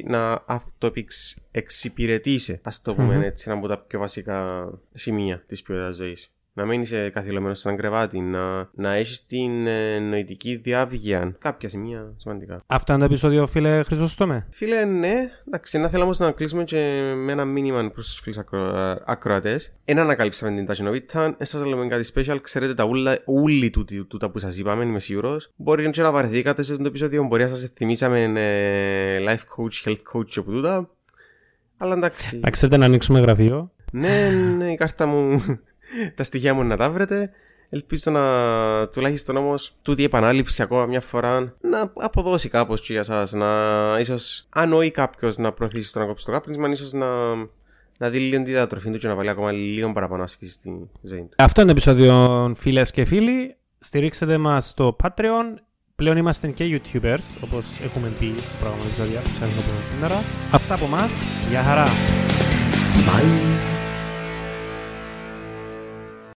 να 0.05 0.43
αυτοεξυπηρετήσει, 0.45 2.59
ας 2.63 2.81
το 2.81 2.95
πούμε 2.95 3.17
mm-hmm. 3.17 3.25
έτσι, 3.25 3.45
ένα 3.49 3.57
από 3.57 3.67
τα 3.67 3.77
πιο 3.77 3.99
βασικά 3.99 4.69
σημεία 4.93 5.43
της 5.47 5.61
ποιότητας 5.61 5.95
ζωής 5.95 6.31
να 6.58 6.65
μην 6.65 6.82
είσαι 6.82 7.10
καθυλωμένος 7.10 7.60
σε 7.60 7.67
έναν 7.67 7.80
κρεβάτι, 7.80 8.20
να, 8.20 8.70
να 8.74 8.93
έχεις 8.93 9.26
την 9.26 9.67
ε, 9.67 10.00
νοητική 10.00 10.56
διάβγεια. 10.56 11.36
Κάποια 11.39 11.70
σημεία 11.70 12.13
σημαντικά. 12.15 12.63
Αυτό 12.67 12.93
είναι 12.93 13.02
το 13.02 13.08
επεισόδιο, 13.08 13.48
φίλε 13.48 13.84
Χρυσόστομε. 13.84 14.48
Φίλε, 14.50 14.86
ναι. 14.86 15.15
Εντάξει, 15.48 15.78
να 15.78 15.88
θέλαμε 15.88 16.13
να 16.17 16.32
κλείσουμε 16.32 16.63
και 16.63 17.12
με 17.15 17.32
ένα 17.32 17.46
μήνυμα 17.46 17.89
προς 17.93 18.06
τους 18.08 18.20
φίλους 18.20 18.38
ακρο... 18.38 18.74
ακροατές. 19.06 19.76
Ένα 19.84 20.02
ανακαλύψαμε 20.02 20.56
την 20.56 20.65
Τασινοβίτα. 20.65 21.36
Εσάς 21.38 21.65
λέμε 21.65 21.88
κάτι 21.88 22.12
special. 22.13 22.38
Ξέρετε 22.41 22.74
τα 22.74 22.84
ούλα, 22.84 23.17
ούλοι 23.26 23.70
του, 23.70 23.86
του, 24.08 24.32
που 24.32 24.39
σας 24.39 24.58
είπαμε, 24.58 24.84
είμαι 24.84 25.00
σίγουρος. 25.00 25.52
Μπορεί 25.56 25.89
και 25.89 26.02
να 26.02 26.12
βαρεθήκατε 26.12 26.63
σε 26.63 26.72
αυτό 26.72 26.84
το 26.84 26.89
επεισόδιο, 26.89 27.24
μπορεί 27.24 27.43
να 27.43 27.50
σας 27.50 27.72
θυμήσαμε 27.76 28.24
ε, 28.24 29.20
life 29.28 29.32
coach, 29.58 29.89
health 29.89 30.17
coach 30.17 30.26
και 30.26 30.39
από 30.39 30.52
τούτα. 30.52 30.89
Αλλά 31.78 31.96
εντάξει. 31.96 32.39
Να 32.39 32.50
ξέρετε 32.50 32.78
να 32.78 32.86
ανοίξουμε 32.86 33.20
γραφείο; 33.20 33.72
ναι, 33.91 34.30
ναι, 34.58 34.72
η 34.72 34.76
κάρτα 34.76 35.06
μου 35.06 35.41
τα 36.15 36.23
στοιχεία 36.23 36.54
μου 36.54 36.63
να 36.63 36.78
τα 36.78 36.89
βρείτε. 36.89 37.32
Ελπίζω 37.69 38.12
να 38.12 38.21
τουλάχιστον 38.88 39.38
όμως 39.38 39.76
τούτη 39.82 40.02
η 40.02 40.06
επανάληψη 40.06 40.62
ακόμα 40.62 40.86
μια 40.86 41.02
φορά 41.02 41.56
να 41.62 41.91
αποδώσει 41.95 42.50
κάπως 42.50 42.82
και 42.82 42.93
για 42.93 43.02
εσά. 43.02 43.38
Να 43.38 44.00
ίσως, 44.00 44.47
αν 44.50 44.73
όχι 44.73 44.91
κάποιος 44.91 45.38
να 45.38 45.52
προωθήσει 45.52 45.93
το 45.93 46.00
να 46.00 46.06
κόψει 46.06 46.26
το 46.26 46.32
κάπνισμα, 46.32 46.69
ίσως 46.69 46.93
να, 46.93 47.08
να 47.97 48.10
δει 48.10 48.19
λίγο 48.19 48.43
τη 48.43 48.52
διατροφή 48.52 48.91
του 48.91 48.97
και 48.97 49.08
να 49.08 49.15
βάλει 49.15 49.30
ακόμα 49.30 49.52
λίγο 49.52 49.93
παραπάνω 49.93 50.23
άσκηση 50.23 50.52
στη 50.52 50.89
ζωή 51.02 51.19
του. 51.19 51.30
Αυτό 51.38 51.62
είναι 51.62 51.73
το 51.73 51.78
επεισόδιο, 51.78 52.52
φίλες 52.56 52.91
και 52.91 53.06
φίλοι. 53.06 53.56
Στηρίξτε 53.80 54.38
μας 54.38 54.67
στο 54.67 54.95
Patreon. 55.04 55.60
Πλέον 55.95 56.17
είμαστε 56.17 56.47
και 56.47 56.65
YouTubers, 56.65 57.19
όπως 57.41 57.65
έχουμε 57.84 58.12
πει 58.19 58.34
στο 58.38 58.56
πρόγραμμα 58.60 58.86
επεισόδια 58.86 59.21
που 59.21 59.30
ξέρουμε 59.36 59.62
σήμερα. 59.93 60.23
Αυτά 60.52 60.73
από 60.73 60.86
εμά. 60.86 61.10
Γεια 61.50 61.63
χαρά. 61.63 61.86
Bye. 63.08 63.76